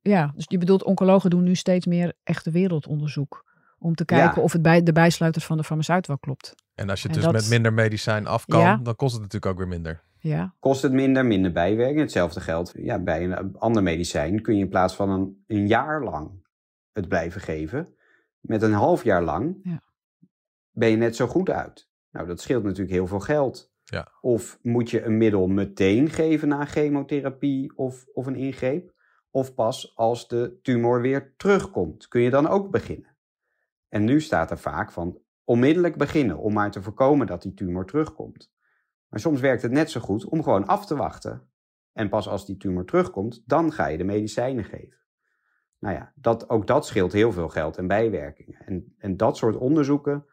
Ja, 0.00 0.32
dus 0.34 0.44
je 0.48 0.58
bedoelt, 0.58 0.82
oncologen 0.84 1.30
doen 1.30 1.42
nu 1.42 1.54
steeds 1.54 1.86
meer 1.86 2.12
echte 2.22 2.50
wereldonderzoek. 2.50 3.44
Om 3.78 3.94
te 3.94 4.04
kijken 4.04 4.36
Ja. 4.36 4.42
of 4.42 4.52
het 4.52 4.62
bij 4.62 4.82
de 4.82 4.92
bijsluiters 4.92 5.44
van 5.44 5.56
de 5.56 5.64
farmaceut 5.64 6.06
wel 6.06 6.18
klopt. 6.18 6.54
En 6.74 6.90
als 6.90 7.02
je 7.02 7.08
het 7.08 7.16
En 7.16 7.22
dus 7.22 7.32
dat- 7.32 7.40
met 7.42 7.50
minder 7.50 7.72
medicijn 7.72 8.26
af 8.26 8.46
kan, 8.46 8.60
Ja. 8.60 8.76
dan 8.82 8.96
kost 8.96 9.12
het 9.12 9.22
natuurlijk 9.22 9.52
ook 9.52 9.58
weer 9.58 9.68
minder. 9.68 10.02
Ja, 10.18 10.54
Kost 10.60 10.82
het 10.82 10.92
minder, 10.92 11.26
minder 11.26 11.52
bijwerking. 11.52 12.00
Hetzelfde 12.00 12.40
geldt 12.40 12.72
ja, 12.76 12.98
bij 12.98 13.24
een 13.24 13.56
ander 13.58 13.82
medicijn. 13.82 14.42
Kun 14.42 14.54
je 14.54 14.60
in 14.62 14.68
plaats 14.68 14.94
van 14.96 15.10
een, 15.10 15.44
een 15.46 15.66
jaar 15.66 16.04
lang 16.04 16.30
het 16.92 17.08
blijven 17.08 17.40
geven, 17.40 17.94
met 18.40 18.62
een 18.62 18.72
half 18.72 19.04
jaar 19.04 19.22
lang, 19.22 19.56
Ja. 19.62 19.82
Ben 20.76 20.90
je 20.90 20.96
net 20.96 21.16
zo 21.16 21.26
goed 21.26 21.50
uit. 21.50 21.90
Nou, 22.10 22.26
dat 22.26 22.40
scheelt 22.40 22.62
natuurlijk 22.62 22.90
heel 22.90 23.06
veel 23.06 23.20
geld. 23.20 23.74
Ja. 23.84 24.08
Of 24.20 24.58
moet 24.62 24.90
je 24.90 25.02
een 25.02 25.16
middel 25.16 25.46
meteen 25.46 26.10
geven 26.10 26.48
na 26.48 26.64
chemotherapie 26.64 27.76
of, 27.76 28.06
of 28.12 28.26
een 28.26 28.36
ingreep? 28.36 28.94
Of 29.30 29.54
pas 29.54 29.96
als 29.96 30.28
de 30.28 30.58
tumor 30.62 31.00
weer 31.00 31.34
terugkomt, 31.36 32.08
kun 32.08 32.20
je 32.20 32.30
dan 32.30 32.48
ook 32.48 32.70
beginnen? 32.70 33.16
En 33.88 34.04
nu 34.04 34.20
staat 34.20 34.50
er 34.50 34.58
vaak 34.58 34.92
van 34.92 35.18
onmiddellijk 35.44 35.96
beginnen 35.96 36.38
om 36.38 36.52
maar 36.52 36.70
te 36.70 36.82
voorkomen 36.82 37.26
dat 37.26 37.42
die 37.42 37.54
tumor 37.54 37.86
terugkomt. 37.86 38.52
Maar 39.08 39.20
soms 39.20 39.40
werkt 39.40 39.62
het 39.62 39.72
net 39.72 39.90
zo 39.90 40.00
goed 40.00 40.24
om 40.24 40.42
gewoon 40.42 40.66
af 40.66 40.86
te 40.86 40.96
wachten. 40.96 41.48
En 41.92 42.08
pas 42.08 42.28
als 42.28 42.46
die 42.46 42.56
tumor 42.56 42.84
terugkomt, 42.84 43.42
dan 43.46 43.72
ga 43.72 43.86
je 43.86 43.98
de 43.98 44.04
medicijnen 44.04 44.64
geven. 44.64 44.98
Nou 45.78 45.94
ja, 45.94 46.12
dat, 46.14 46.48
ook 46.48 46.66
dat 46.66 46.86
scheelt 46.86 47.12
heel 47.12 47.32
veel 47.32 47.48
geld 47.48 47.76
en 47.76 47.86
bijwerkingen. 47.86 48.58
En, 48.66 48.94
en 48.98 49.16
dat 49.16 49.36
soort 49.36 49.56
onderzoeken, 49.56 50.26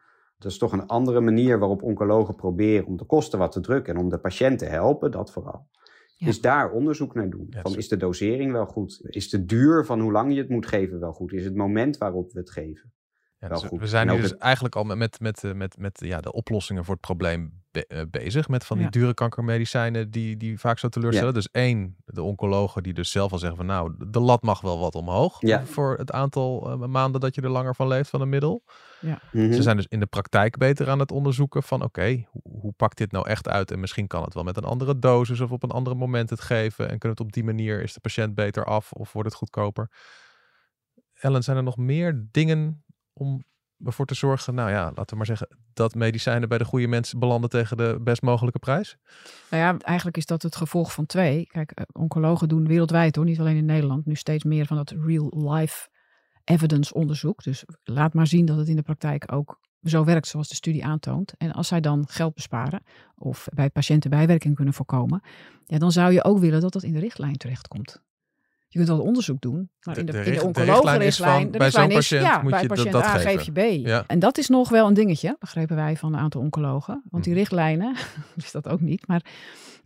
dat 0.44 0.52
is 0.52 0.58
toch 0.58 0.72
een 0.72 0.86
andere 0.86 1.20
manier 1.20 1.58
waarop 1.58 1.82
oncologen 1.82 2.34
proberen 2.34 2.86
om 2.86 2.96
de 2.96 3.04
kosten 3.04 3.38
wat 3.38 3.52
te 3.52 3.60
drukken 3.60 3.94
en 3.94 4.00
om 4.00 4.08
de 4.08 4.18
patiënt 4.18 4.58
te 4.58 4.64
helpen, 4.64 5.10
dat 5.10 5.32
vooral. 5.32 5.68
Ja. 6.16 6.26
Is 6.28 6.40
daar 6.40 6.70
onderzoek 6.70 7.14
naar 7.14 7.30
doen. 7.30 7.46
Ja, 7.50 7.60
Van, 7.60 7.76
is 7.76 7.88
de 7.88 7.96
dosering 7.96 8.52
wel 8.52 8.66
goed? 8.66 9.00
Is 9.02 9.28
de 9.30 9.44
duur 9.44 9.84
van 9.84 10.00
hoe 10.00 10.12
lang 10.12 10.32
je 10.32 10.38
het 10.38 10.48
moet 10.48 10.66
geven 10.66 11.00
wel 11.00 11.12
goed? 11.12 11.32
Is 11.32 11.44
het 11.44 11.54
moment 11.56 11.98
waarop 11.98 12.32
we 12.32 12.38
het 12.38 12.50
geven? 12.50 12.92
Ja, 13.38 13.48
Wel 13.50 13.60
dus 13.60 13.68
goed. 13.68 13.80
we 13.80 13.86
zijn 13.86 14.10
ook 14.10 14.20
dus 14.20 14.30
het- 14.30 14.38
eigenlijk 14.40 14.76
al 14.76 14.84
met, 14.84 14.98
met, 14.98 15.20
met, 15.20 15.44
eh, 15.44 15.52
met, 15.52 15.78
met 15.78 16.00
ja, 16.04 16.20
de 16.20 16.32
oplossingen 16.32 16.84
voor 16.84 16.92
het 16.94 17.02
probleem 17.02 17.62
be- 17.70 17.86
eh, 17.86 18.00
bezig. 18.10 18.48
Met 18.48 18.64
van 18.64 18.76
die 18.76 18.84
Ja. 18.84 18.90
dure 18.90 19.14
kankermedicijnen 19.14 20.10
die, 20.10 20.36
die 20.36 20.58
vaak 20.60 20.78
zo 20.78 20.88
teleurstellen. 20.88 21.34
Dus 21.34 21.48
één, 21.50 21.96
de 22.04 22.22
oncologen 22.22 22.82
die 22.82 22.92
dus 22.94 23.10
zelf 23.10 23.32
al 23.32 23.38
zeggen 23.38 23.56
van 23.56 23.66
nou, 23.66 23.94
de 24.08 24.20
lat 24.20 24.42
mag 24.42 24.60
wel 24.60 24.78
wat 24.78 24.94
omhoog. 24.94 25.36
Ja. 25.40 25.64
Voor 25.64 25.96
het 25.98 26.12
aantal 26.12 26.70
eh, 26.70 26.76
maanden 26.88 27.20
dat 27.20 27.34
je 27.34 27.40
er 27.42 27.50
langer 27.50 27.74
van 27.74 27.88
leeft 27.88 28.10
van 28.10 28.20
een 28.20 28.28
middel. 28.28 28.62
Mhm. 29.32 29.52
Ze 29.52 29.62
zijn 29.62 29.76
dus 29.76 29.86
in 29.88 30.00
de 30.00 30.06
praktijk 30.06 30.56
beter 30.56 30.90
aan 30.90 30.98
het 30.98 31.12
onderzoeken 31.12 31.62
van 31.62 31.82
oké, 31.82 32.24
hoe, 32.30 32.60
hoe 32.60 32.72
pakt 32.72 32.98
dit 32.98 33.12
nou 33.12 33.28
echt 33.28 33.48
uit? 33.48 33.70
En 33.70 33.80
misschien 33.80 34.06
kan 34.06 34.22
het 34.22 34.34
wel 34.34 34.44
met 34.44 34.56
een 34.56 34.64
andere 34.64 34.98
dosis 34.98 35.40
of 35.40 35.50
op 35.50 35.62
een 35.62 35.70
andere 35.70 35.96
moment 35.96 36.30
het 36.30 36.40
geven. 36.40 36.84
En 36.84 36.98
kunnen 36.98 37.18
het 37.18 37.26
op 37.26 37.32
die 37.32 37.44
manier, 37.44 37.82
is 37.82 37.92
de 37.92 38.00
patiënt 38.00 38.34
beter 38.34 38.64
af 38.64 38.92
of 38.92 39.12
wordt 39.12 39.28
het 39.28 39.38
goedkoper? 39.38 39.90
Ellen, 41.14 41.42
zijn 41.42 41.56
er 41.56 41.62
nog 41.62 41.76
meer 41.76 42.26
dingen 42.30 42.84
om 43.12 43.44
ervoor 43.84 44.06
te 44.06 44.14
zorgen, 44.14 44.54
nou 44.54 44.70
ja, 44.70 44.84
laten 44.84 45.06
we 45.06 45.16
maar 45.16 45.26
zeggen, 45.26 45.48
dat 45.72 45.94
medicijnen 45.94 46.48
bij 46.48 46.58
de 46.58 46.64
goede 46.64 46.86
mensen 46.86 47.18
belanden 47.18 47.50
tegen 47.50 47.76
de 47.76 47.98
best 48.00 48.22
mogelijke 48.22 48.58
prijs? 48.58 48.96
Nou 49.50 49.62
ja, 49.62 49.78
eigenlijk 49.78 50.16
is 50.16 50.26
dat 50.26 50.42
het 50.42 50.56
gevolg 50.56 50.92
van 50.92 51.06
twee. 51.06 51.46
Kijk, 51.46 51.70
eh, 51.70 51.84
oncologen 51.92 52.48
doen 52.48 52.66
wereldwijd 52.66 53.16
hoor, 53.16 53.24
niet 53.24 53.40
alleen 53.40 53.56
in 53.56 53.64
Nederland, 53.64 54.06
nu 54.06 54.14
steeds 54.14 54.44
meer 54.44 54.66
van 54.66 54.76
dat 54.76 54.90
real-life 54.90 55.88
evidence 56.44 56.94
onderzoek. 56.94 57.42
Dus 57.42 57.64
laat 57.84 58.14
maar 58.14 58.26
zien 58.26 58.46
dat 58.46 58.56
het 58.56 58.68
in 58.68 58.76
de 58.76 58.82
praktijk 58.82 59.32
ook 59.32 59.60
zo 59.82 60.04
werkt 60.04 60.26
zoals 60.26 60.48
de 60.48 60.54
studie 60.54 60.84
aantoont. 60.84 61.34
En 61.38 61.52
als 61.52 61.68
zij 61.68 61.80
dan 61.80 62.04
geld 62.08 62.34
besparen 62.34 62.82
of 63.14 63.46
bij 63.54 63.70
patiënten 63.70 64.10
bijwerking 64.10 64.54
kunnen 64.54 64.74
voorkomen, 64.74 65.22
ja, 65.64 65.78
dan 65.78 65.92
zou 65.92 66.12
je 66.12 66.24
ook 66.24 66.38
willen 66.38 66.60
dat 66.60 66.72
dat 66.72 66.82
in 66.82 66.92
de 66.92 66.98
richtlijn 66.98 67.36
terechtkomt. 67.36 68.02
Je 68.68 68.80
kunt 68.80 68.88
wel 68.96 69.06
onderzoek 69.06 69.40
doen, 69.40 69.70
maar 69.80 69.98
in 69.98 70.06
de, 70.06 70.12
de 70.12 70.42
oncologenrichtlijn, 70.44 71.50
bij 71.50 71.70
zo'n 71.70 71.88
patiënt 71.88 72.22
ja, 72.22 72.42
moet 72.42 72.50
bij 72.50 72.62
je 72.62 72.68
patiënt 72.68 72.92
dat 72.92 73.02
A 73.02 73.08
geven. 73.16 73.30
geef 73.30 73.42
je 73.42 73.52
B. 73.82 73.86
Ja. 73.86 74.04
En 74.06 74.18
dat 74.18 74.38
is 74.38 74.48
nog 74.48 74.68
wel 74.68 74.86
een 74.86 74.94
dingetje, 74.94 75.36
begrepen 75.38 75.76
wij 75.76 75.96
van 75.96 76.12
een 76.14 76.20
aantal 76.20 76.40
oncologen. 76.40 77.02
Want 77.10 77.24
die 77.24 77.32
Mhm. 77.32 77.40
richtlijnen, 77.42 77.94
is 78.36 78.52
dat 78.52 78.68
ook 78.68 78.80
niet, 78.80 79.06
maar 79.06 79.24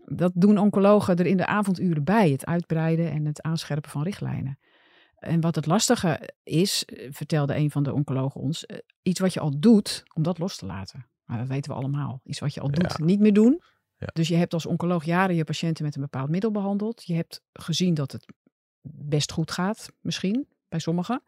dat 0.06 0.32
doen 0.34 0.58
oncologen 0.58 1.16
er 1.16 1.26
in 1.26 1.36
de 1.36 1.46
avonduren 1.46 2.04
bij. 2.04 2.30
Het 2.30 2.46
uitbreiden 2.46 3.10
en 3.10 3.24
het 3.24 3.42
aanscherpen 3.42 3.90
van 3.90 4.02
richtlijnen. 4.02 4.58
En 5.18 5.40
wat 5.40 5.54
het 5.54 5.66
lastige 5.66 6.30
is, 6.42 6.84
eh, 6.84 7.08
vertelde 7.10 7.56
een 7.56 7.70
van 7.70 7.82
de 7.82 7.92
oncologen 7.92 8.40
ons, 8.40 8.66
eh, 8.66 8.78
iets 9.02 9.20
wat 9.20 9.32
je 9.32 9.40
al 9.40 9.60
doet, 9.60 10.02
om 10.14 10.22
dat 10.22 10.38
los 10.38 10.56
te 10.56 10.66
laten. 10.66 11.06
Maar 11.24 11.38
dat 11.38 11.48
weten 11.48 11.70
we 11.70 11.76
allemaal. 11.76 12.20
Iets 12.24 12.38
wat 12.38 12.54
je 12.54 12.60
al 12.60 12.70
doet, 12.70 12.94
Ja. 12.98 13.04
niet 13.04 13.20
meer 13.20 13.32
doen. 13.32 13.62
Ja. 13.96 14.06
Dus 14.12 14.28
je 14.28 14.36
hebt 14.36 14.52
als 14.52 14.66
oncoloog 14.66 15.04
jaren 15.04 15.34
je 15.34 15.44
patiënten 15.44 15.84
met 15.84 15.94
een 15.96 16.00
bepaald 16.02 16.28
middel 16.28 16.50
behandeld. 16.50 17.04
Je 17.06 17.14
hebt 17.14 17.42
gezien 17.52 17.94
dat 17.94 18.12
het 18.12 18.24
best 18.90 19.32
goed 19.32 19.50
gaat, 19.50 19.92
misschien, 20.00 20.46
bij 20.68 20.78
sommigen. 20.78 21.22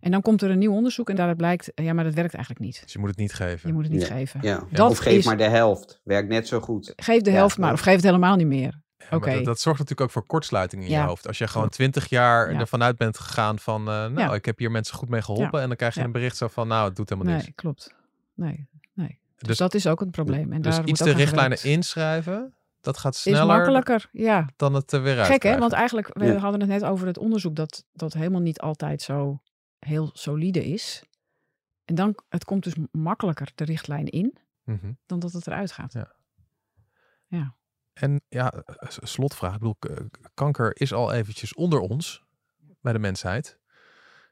En 0.00 0.10
dan 0.10 0.22
komt 0.22 0.42
er 0.42 0.50
een 0.50 0.58
nieuw 0.58 0.72
onderzoek 0.72 1.10
en 1.10 1.16
daaruit 1.16 1.36
blijkt, 1.36 1.74
eh, 1.74 1.84
ja, 1.84 1.92
maar 1.92 2.04
dat 2.04 2.14
werkt 2.14 2.34
eigenlijk 2.34 2.64
niet. 2.64 2.82
Dus 2.82 2.92
je 2.92 2.98
moet 2.98 3.08
het 3.08 3.18
niet 3.18 3.32
geven. 3.32 3.68
Je 3.68 3.74
moet 3.74 3.82
het 3.84 3.92
niet 3.92 4.06
Ja. 4.06 4.14
geven. 4.14 4.40
Ja. 4.42 4.66
Dat 4.70 4.90
of 4.90 4.98
geef 4.98 5.18
is- 5.18 5.24
maar 5.24 5.36
de 5.36 5.42
helft. 5.48 6.00
Werkt 6.04 6.28
net 6.28 6.48
zo 6.48 6.60
goed. 6.60 6.92
Geef 6.96 7.20
de 7.22 7.30
Ja, 7.30 7.36
helft 7.36 7.58
maar, 7.58 7.72
of 7.72 7.80
geef 7.80 7.94
het 7.94 8.04
helemaal 8.04 8.36
niet 8.36 8.46
meer. 8.46 8.82
Ja, 9.10 9.18
dat, 9.18 9.44
dat 9.44 9.60
zorgt 9.60 9.78
natuurlijk 9.78 10.00
ook 10.00 10.10
voor 10.10 10.26
kortsluiting 10.26 10.82
in 10.82 10.90
je 10.90 10.98
hoofd. 10.98 11.26
Als 11.26 11.38
je 11.38 11.48
gewoon 11.48 11.68
twintig 11.68 12.08
jaar 12.08 12.52
Ja. 12.52 12.58
ervan 12.58 12.82
uit 12.82 12.96
bent 12.96 13.18
gegaan 13.18 13.58
van, 13.58 13.80
eh, 13.80 13.86
nou, 13.86 14.18
Ja. 14.18 14.34
ik 14.34 14.44
heb 14.44 14.58
hier 14.58 14.70
mensen 14.70 14.96
goed 14.96 15.08
mee 15.08 15.22
geholpen. 15.22 15.60
En 15.60 15.68
dan 15.68 15.76
krijg 15.76 15.94
je 15.94 16.00
Ja. 16.00 16.06
een 16.06 16.12
bericht 16.12 16.36
zo 16.36 16.48
van, 16.48 16.68
nou, 16.68 16.86
het 16.88 16.96
doet 16.96 17.08
helemaal 17.08 17.32
niks. 17.32 17.44
Nee, 17.44 17.54
klopt. 17.54 17.94
Nee, 18.34 18.68
nee. 18.92 19.18
Dus, 19.36 19.48
Dus- 19.48 19.58
dat 19.58 19.74
is 19.74 19.86
ook 19.86 20.00
een 20.00 20.10
probleem. 20.10 20.52
En 20.52 20.62
Dus 20.62 20.76
daar 20.76 20.84
iets 20.86 21.00
moet 21.00 21.08
de 21.10 21.16
richtlijnen 21.16 21.62
inschrijven, 21.64 22.54
dat 22.80 22.98
gaat 22.98 23.14
is 23.14 23.20
sneller 23.20 23.46
makkelijker, 23.46 24.08
ja. 24.12 24.46
dan 24.56 24.74
het 24.74 24.92
er 24.92 25.02
weer 25.02 25.18
uit 25.18 25.26
Gek 25.26 25.42
hè, 25.42 25.58
want 25.58 25.72
eigenlijk, 25.72 26.10
we 26.14 26.24
Ja. 26.24 26.36
hadden 26.36 26.60
het 26.60 26.68
net 26.68 26.84
over 26.84 27.06
het 27.06 27.18
onderzoek 27.18 27.56
dat, 27.56 27.84
dat 27.92 28.12
helemaal 28.12 28.40
niet 28.40 28.60
altijd 28.60 29.02
zo 29.02 29.40
heel 29.78 30.10
solide 30.12 30.64
is. 30.64 31.02
En 31.84 31.94
dan, 31.94 32.14
het 32.28 32.44
komt 32.44 32.64
dus 32.64 32.74
makkelijker 32.92 33.52
de 33.54 33.64
richtlijn 33.64 34.06
in, 34.06 34.36
Mhm. 34.64 34.92
dan 35.06 35.18
dat 35.18 35.32
het 35.32 35.46
eruit 35.46 35.72
gaat. 35.72 35.92
Ja. 35.92 36.12
Ja. 37.26 37.54
En 37.94 38.20
ja, 38.28 38.52
slotvraag. 38.88 39.52
Ik 39.52 39.58
bedoel, 39.58 39.76
kanker 40.34 40.70
is 40.80 40.92
al 40.92 41.12
eventjes 41.12 41.54
onder 41.54 41.80
ons, 41.80 42.24
bij 42.80 42.92
de 42.92 42.98
mensheid. 42.98 43.58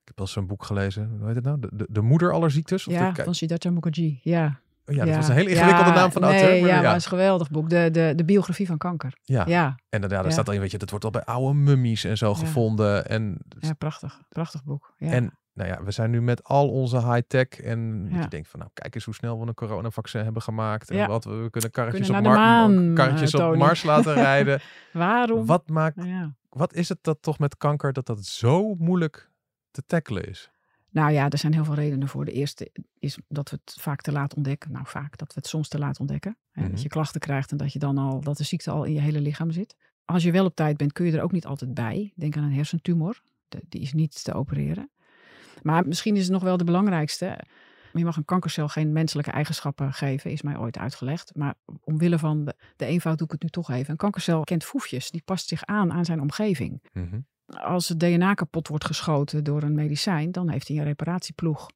Ik 0.01 0.09
heb 0.09 0.21
al 0.21 0.27
zo'n 0.27 0.47
boek 0.47 0.65
gelezen, 0.65 1.17
hoe 1.19 1.27
heet 1.27 1.35
het 1.35 1.45
nou? 1.45 1.61
De, 1.61 1.69
de, 1.73 1.87
de 1.91 2.01
moeder 2.01 2.33
aller 2.33 2.51
ziektes? 2.51 2.87
Of 2.87 2.95
Ja, 2.95 3.11
de, 3.11 3.25
van 3.25 3.35
Siddhartha 3.35 3.71
Mukherjee. 3.71 4.21
Ja, 4.23 4.61
oh 4.87 4.95
ja, 4.95 5.05
dat 5.05 5.15
was 5.17 5.29
een 5.29 5.35
hele 5.35 5.51
ingewikkelde 5.51 5.91
Ja, 5.91 5.95
naam 5.97 6.13
van 6.13 6.23
de 6.23 6.29
nee, 6.29 6.37
auteur. 6.37 6.57
Ja, 6.57 6.63
maar 6.63 6.73
maar 6.73 6.83
ja. 6.83 6.89
het 6.89 6.99
is 6.99 7.05
een 7.05 7.11
geweldig 7.11 7.51
boek. 7.51 7.71
De, 7.71 7.89
de, 7.91 8.13
de 8.17 8.25
biografie 8.25 8.67
van 8.67 8.79
kanker. 8.79 9.15
Ja. 9.23 9.45
Ja, 9.47 9.77
En 9.89 10.01
dan, 10.01 10.11
ja, 10.11 10.17
daar 10.17 10.25
Ja. 10.25 10.31
staat 10.31 10.49
al 10.49 10.55
in, 10.55 10.61
weet 10.61 10.71
je, 10.71 10.79
dat 10.79 10.91
wordt 10.91 11.05
al 11.05 11.11
bij 11.11 11.25
oude 11.25 11.55
mummies 11.59 12.05
en 12.05 12.17
zo 12.17 12.29
Ja. 12.29 12.35
gevonden. 12.35 13.07
En, 13.09 13.39
ja 13.59 13.73
prachtig. 13.73 14.21
Prachtig 14.29 14.65
boek. 14.65 14.95
Ja. 14.97 15.11
en 15.11 15.39
nou 15.53 15.69
ja, 15.69 15.83
we 15.85 15.91
zijn 15.91 16.11
nu 16.11 16.23
met 16.23 16.45
al 16.45 16.69
onze 16.71 16.97
high-tech 17.13 17.49
en 17.49 18.09
dat 18.11 18.23
je 18.23 18.29
denkt 18.29 18.49
van, 18.49 18.59
nou, 18.61 18.71
kijk 18.75 18.95
eens 18.95 19.05
hoe 19.05 19.15
snel 19.15 19.41
we 19.41 19.47
een 19.47 19.55
coronavaccin 19.55 20.25
hebben 20.25 20.43
gemaakt. 20.43 20.91
En 20.91 20.97
Ja. 20.97 21.07
wat 21.07 21.25
we, 21.25 21.31
we 21.35 21.51
kunnen 21.51 21.71
karretjes, 21.71 22.07
Kunnen 22.07 22.31
op, 22.31 22.37
naar 22.37 22.37
de 22.37 22.71
Mar- 22.71 22.85
maan, 22.85 22.95
karretjes 22.95 23.33
eh, 23.33 23.49
op. 23.49 23.57
Mars 23.57 23.83
laten 23.83 24.15
rijden. 24.31 24.61
Waarom? 24.93 25.47
Wat 25.47 25.69
maakt 25.69 26.05
Ja. 26.05 26.35
wat 26.49 26.75
is 26.75 26.89
het 26.89 26.99
dat 27.01 27.19
toch 27.23 27.39
met 27.39 27.57
kanker 27.57 27.93
dat 27.93 28.07
dat 28.07 28.25
zo 28.25 28.75
moeilijk 28.75 29.31
te 29.71 29.83
tackelen 29.87 30.29
is? 30.29 30.51
Nou 30.91 31.13
ja, 31.13 31.29
er 31.29 31.39
zijn 31.39 31.55
heel 31.55 31.65
veel 31.65 31.75
redenen 31.75 32.09
voor. 32.09 32.25
De 32.25 32.33
eerste 32.33 32.71
is 32.99 33.19
dat 33.29 33.51
we 33.51 33.59
het 33.65 33.77
vaak 33.81 34.01
te 34.01 34.13
laat 34.13 34.35
ontdekken. 34.35 34.73
Nou, 34.73 34.87
vaak 34.89 35.17
dat 35.19 35.29
we 35.29 35.35
het 35.41 35.47
soms 35.47 35.69
te 35.69 35.79
laat 35.79 36.01
ontdekken. 36.01 36.37
Mhm. 36.53 36.71
Dat 36.71 36.83
je 36.83 36.89
klachten 36.89 37.21
krijgt 37.21 37.51
en 37.51 37.57
dat 37.57 37.73
je 37.73 37.79
dan 37.79 37.99
al 37.99 38.21
dat 38.21 38.37
de 38.37 38.45
ziekte 38.45 38.71
al 38.71 38.85
in 38.85 38.93
je 38.93 39.01
hele 39.01 39.21
lichaam 39.21 39.51
zit. 39.51 39.77
Als 40.05 40.23
je 40.23 40.33
wel 40.33 40.45
op 40.45 40.55
tijd 40.55 40.77
bent, 40.77 40.93
kun 40.93 41.07
je 41.07 41.13
er 41.17 41.23
ook 41.23 41.33
niet 41.33 41.47
altijd 41.47 41.75
bij. 41.75 42.13
Denk 42.17 42.37
aan 42.37 42.43
een 42.45 42.53
hersentumor. 42.53 43.21
De- 43.49 43.63
die 43.69 43.81
is 43.81 43.93
niet 43.93 44.25
te 44.25 44.33
opereren. 44.35 44.91
Maar 45.63 45.87
misschien 45.87 46.17
is 46.17 46.23
het 46.23 46.33
nog 46.33 46.43
wel 46.43 46.57
de 46.57 46.65
belangrijkste. 46.65 47.39
Je 47.93 48.05
mag 48.05 48.17
een 48.17 48.25
kankercel 48.25 48.69
geen 48.69 48.93
menselijke 48.93 49.31
eigenschappen 49.31 49.93
geven, 49.93 50.31
is 50.31 50.43
mij 50.43 50.59
ooit 50.59 50.79
uitgelegd. 50.79 51.35
Maar 51.35 51.55
omwille 51.85 52.19
van 52.19 52.45
de, 52.45 52.55
de 52.77 52.85
eenvoud 52.85 53.19
doe 53.19 53.27
ik 53.27 53.33
het 53.33 53.43
nu 53.43 53.49
toch 53.49 53.71
even. 53.71 53.91
Een 53.91 53.97
kankercel 53.97 54.45
kent 54.45 54.65
foefjes, 54.65 55.11
die 55.11 55.23
past 55.25 55.49
zich 55.49 55.65
aan 55.65 55.93
aan 55.93 56.05
zijn 56.05 56.21
omgeving 56.21 56.83
Mhm. 56.93 57.21
als 57.47 57.89
het 57.89 58.01
DNA 58.01 58.35
kapot 58.35 58.69
wordt 58.69 58.85
geschoten 58.85 59.45
door 59.45 59.63
een 59.63 59.75
medicijn, 59.75 60.33
dan 60.33 60.49
heeft 60.49 60.69
hij 60.69 60.77
een 60.77 60.85
reparatieploeg. 60.85 61.71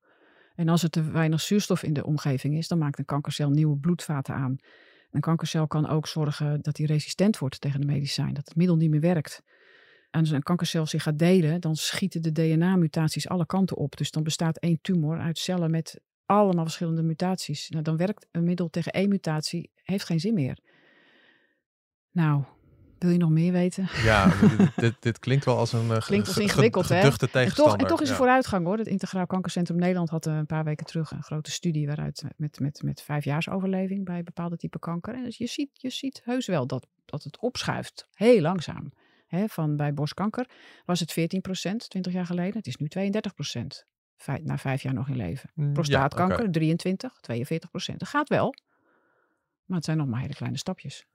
En 0.55 0.69
als 0.69 0.83
er 0.83 0.91
te 0.91 1.11
weinig 1.11 1.41
zuurstof 1.41 1.83
in 1.83 1.93
de 1.93 2.07
omgeving 2.07 2.57
is, 2.57 2.69
dan 2.69 2.79
maakt 2.79 2.99
een 2.99 3.05
kankercel 3.05 3.51
nieuwe 3.51 3.77
bloedvaten 3.77 4.35
aan. 4.35 4.57
Een 5.11 5.21
kankercel 5.21 5.67
kan 5.67 5.89
ook 5.89 6.07
zorgen 6.07 6.63
dat 6.63 6.77
hij 6.77 6.87
resistent 6.87 7.39
wordt 7.39 7.61
tegen 7.61 7.81
de 7.81 7.87
medicijn, 7.87 8.35
dat 8.35 8.49
het 8.49 8.57
middel 8.57 8.77
niet 8.77 8.91
meer 8.91 9.01
werkt. 9.01 9.43
En 10.17 10.23
als 10.23 10.31
een 10.31 10.43
kankercel 10.43 10.87
zich 10.87 11.03
gaat 11.03 11.19
delen, 11.19 11.61
dan 11.61 11.77
schieten 11.77 12.23
de 12.23 12.33
DNA-mutaties 12.33 13.29
alle 13.29 13.47
kanten 13.47 13.77
op. 13.77 13.97
Dus 13.97 14.11
dan 14.11 14.23
bestaat 14.23 14.57
één 14.59 14.79
tumor 14.83 15.19
uit 15.19 15.39
cellen 15.39 15.71
met 15.71 16.01
allemaal 16.27 16.65
verschillende 16.65 17.03
mutaties. 17.03 17.69
Nou, 17.69 17.83
dan 17.83 17.97
werkt 17.97 18.27
een 18.31 18.45
middel 18.45 18.71
tegen 18.71 18.93
één 18.93 19.09
mutatie, 19.09 19.71
heeft 19.83 20.05
geen 20.05 20.21
zin 20.21 20.35
meer. 20.35 20.59
Nou, 22.11 22.43
wil 22.99 23.11
je 23.11 23.17
nog 23.19 23.31
meer 23.31 23.53
weten? 23.53 23.89
Ja, 24.03 24.33
dit, 24.77 24.95
dit, 25.01 25.19
klinkt 25.19 25.45
wel 25.45 25.57
als 25.59 25.73
een 25.73 25.91
eh, 25.91 25.99
Klinkt 26.01 26.27
als 26.27 26.37
ge- 26.37 26.43
ingewikkeld, 26.43 26.89
hè? 26.89 27.01
En 27.01 27.55
toch, 27.55 27.77
en 27.77 27.87
toch 27.87 28.01
is 28.01 28.07
er 28.07 28.13
Ja. 28.13 28.19
vooruitgang 28.19 28.67
hoor. 28.67 28.79
Het 28.79 28.87
Integraal 28.87 29.27
Kankercentrum 29.27 29.79
Nederland 29.79 30.09
had 30.11 30.27
eh, 30.27 30.37
een 30.37 30.47
paar 30.47 30.65
weken 30.65 30.87
terug 30.87 31.11
een 31.11 31.23
grote 31.23 31.51
studie 31.51 31.87
waaruit 31.87 32.25
met, 32.37 32.61
met, 32.61 32.83
met 32.83 33.03
vijfjaarsoverleving 33.03 34.05
bij 34.05 34.23
bepaalde 34.23 34.57
type 34.57 34.79
kanker. 34.79 35.15
En 35.15 35.25
dus 35.25 35.37
je 35.37 35.47
ziet, 35.47 35.71
je 35.73 35.91
ziet 35.91 36.21
heus 36.25 36.47
wel 36.47 36.67
dat, 36.67 36.87
dat 37.05 37.23
het 37.23 37.39
opschuift, 37.41 38.09
heel 38.15 38.41
langzaam. 38.41 38.93
Hè, 39.27 39.47
van 39.49 39.77
bij 39.77 39.95
borstkanker 39.95 40.49
was 40.85 41.01
het 41.01 41.11
14% 41.11 41.89
20 41.89 42.13
jaar 42.13 42.27
geleden. 42.27 42.55
Het 42.57 42.67
is 42.67 42.77
nu 42.77 42.89
32% 42.89 43.85
na 44.43 44.59
vijf 44.59 44.83
jaar 44.83 44.95
nog 44.95 45.09
in 45.09 45.17
leven. 45.17 45.51
Mm, 45.55 45.67
ja, 45.67 45.73
Prostaatkanker 45.73 46.39
oké. 46.41 46.51
23, 46.51 47.13
42% 47.93 47.97
Dat 47.97 48.09
gaat 48.09 48.29
wel. 48.29 48.55
Maar 49.65 49.77
het 49.77 49.85
zijn 49.85 49.97
nog 49.97 50.07
maar 50.07 50.21
hele 50.21 50.35
kleine 50.35 50.59
stapjes. 50.59 51.07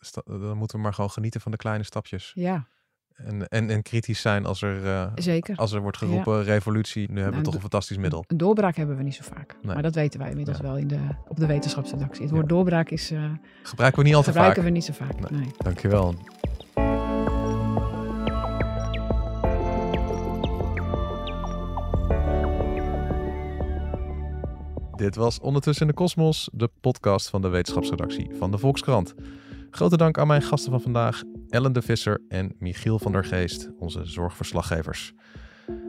Sta- 0.00 0.22
Dan 0.24 0.56
moeten 0.56 0.76
we 0.76 0.82
maar 0.82 0.94
gewoon 0.94 1.10
genieten 1.10 1.40
van 1.40 1.50
de 1.50 1.56
kleine 1.56 1.84
stapjes. 1.84 2.32
Ja, 2.34 2.68
En, 3.14 3.48
en, 3.48 3.70
en 3.70 3.82
kritisch 3.82 4.20
zijn 4.20 4.44
als 4.46 4.62
er, 4.62 4.86
eh, 4.86 5.12
zeker. 5.14 5.56
als 5.56 5.72
er 5.72 5.80
wordt 5.80 5.96
geroepen 5.96 6.42
revolutie. 6.44 7.08
Nu 7.08 7.14
hebben 7.14 7.30
we 7.30 7.36
En 7.38 7.42
toch 7.44 7.54
een 7.54 7.60
fantastisch 7.60 7.96
middel. 7.96 8.24
Een 8.26 8.36
doorbraak 8.36 8.76
hebben 8.76 8.96
we 8.96 9.02
niet 9.02 9.14
zo 9.14 9.22
vaak. 9.22 9.56
Nee. 9.62 9.74
Maar 9.74 9.82
dat 9.82 9.94
weten 9.94 10.20
wij 10.20 10.30
inmiddels 10.30 10.56
Ja. 10.56 10.62
wel 10.62 10.76
in 10.76 10.86
de, 10.88 11.08
op 11.28 11.36
de 11.36 11.46
wetenschapsredactie. 11.46 12.20
Het 12.22 12.30
Ja. 12.30 12.36
woord 12.36 12.48
doorbraak 12.48 12.90
is, 12.90 13.10
eh, 13.10 13.32
Gebruiken 13.62 14.00
we 14.02 14.06
niet 14.08 14.14
al 14.16 14.22
te 14.22 14.26
gebruiken 14.28 14.56
vaak. 14.62 14.70
we 14.70 14.76
niet 14.76 14.84
zo 14.84 14.92
vaak. 14.92 15.30
Nee. 15.30 15.40
Nee. 15.40 15.50
Dankjewel. 15.58 16.14
Dit 24.96 25.16
was 25.16 25.40
Ondertussen 25.40 25.86
in 25.86 25.92
de 25.92 25.98
Kosmos, 25.98 26.48
de 26.52 26.70
podcast 26.80 27.28
van 27.28 27.42
de 27.42 27.48
wetenschapsredactie 27.48 28.34
van 28.34 28.50
de 28.50 28.58
Volkskrant. 28.58 29.14
Grote 29.70 29.96
dank 29.96 30.18
aan 30.18 30.26
mijn 30.26 30.42
gasten 30.42 30.70
van 30.70 30.80
vandaag, 30.80 31.22
Ellen 31.48 31.72
de 31.72 31.82
Visser 31.82 32.22
en 32.28 32.54
Michiel 32.58 32.98
van 32.98 33.12
der 33.12 33.24
Geest, 33.24 33.70
onze 33.78 34.04
zorgverslaggevers. 34.04 35.12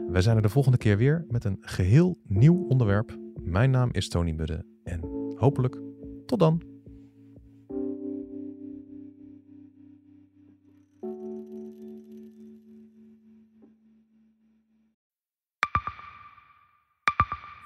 Wij 0.08 0.20
zijn 0.20 0.36
er 0.36 0.42
de 0.42 0.48
volgende 0.48 0.78
keer 0.78 0.96
weer 0.96 1.24
met 1.28 1.44
een 1.44 1.58
geheel 1.60 2.18
nieuw 2.26 2.66
onderwerp. 2.68 3.18
Mijn 3.42 3.70
naam 3.70 3.88
is 3.92 4.08
Tony 4.08 4.34
Budde 4.34 4.64
en 4.84 5.00
hopelijk 5.36 5.80
tot 6.26 6.38
dan. 6.38 6.75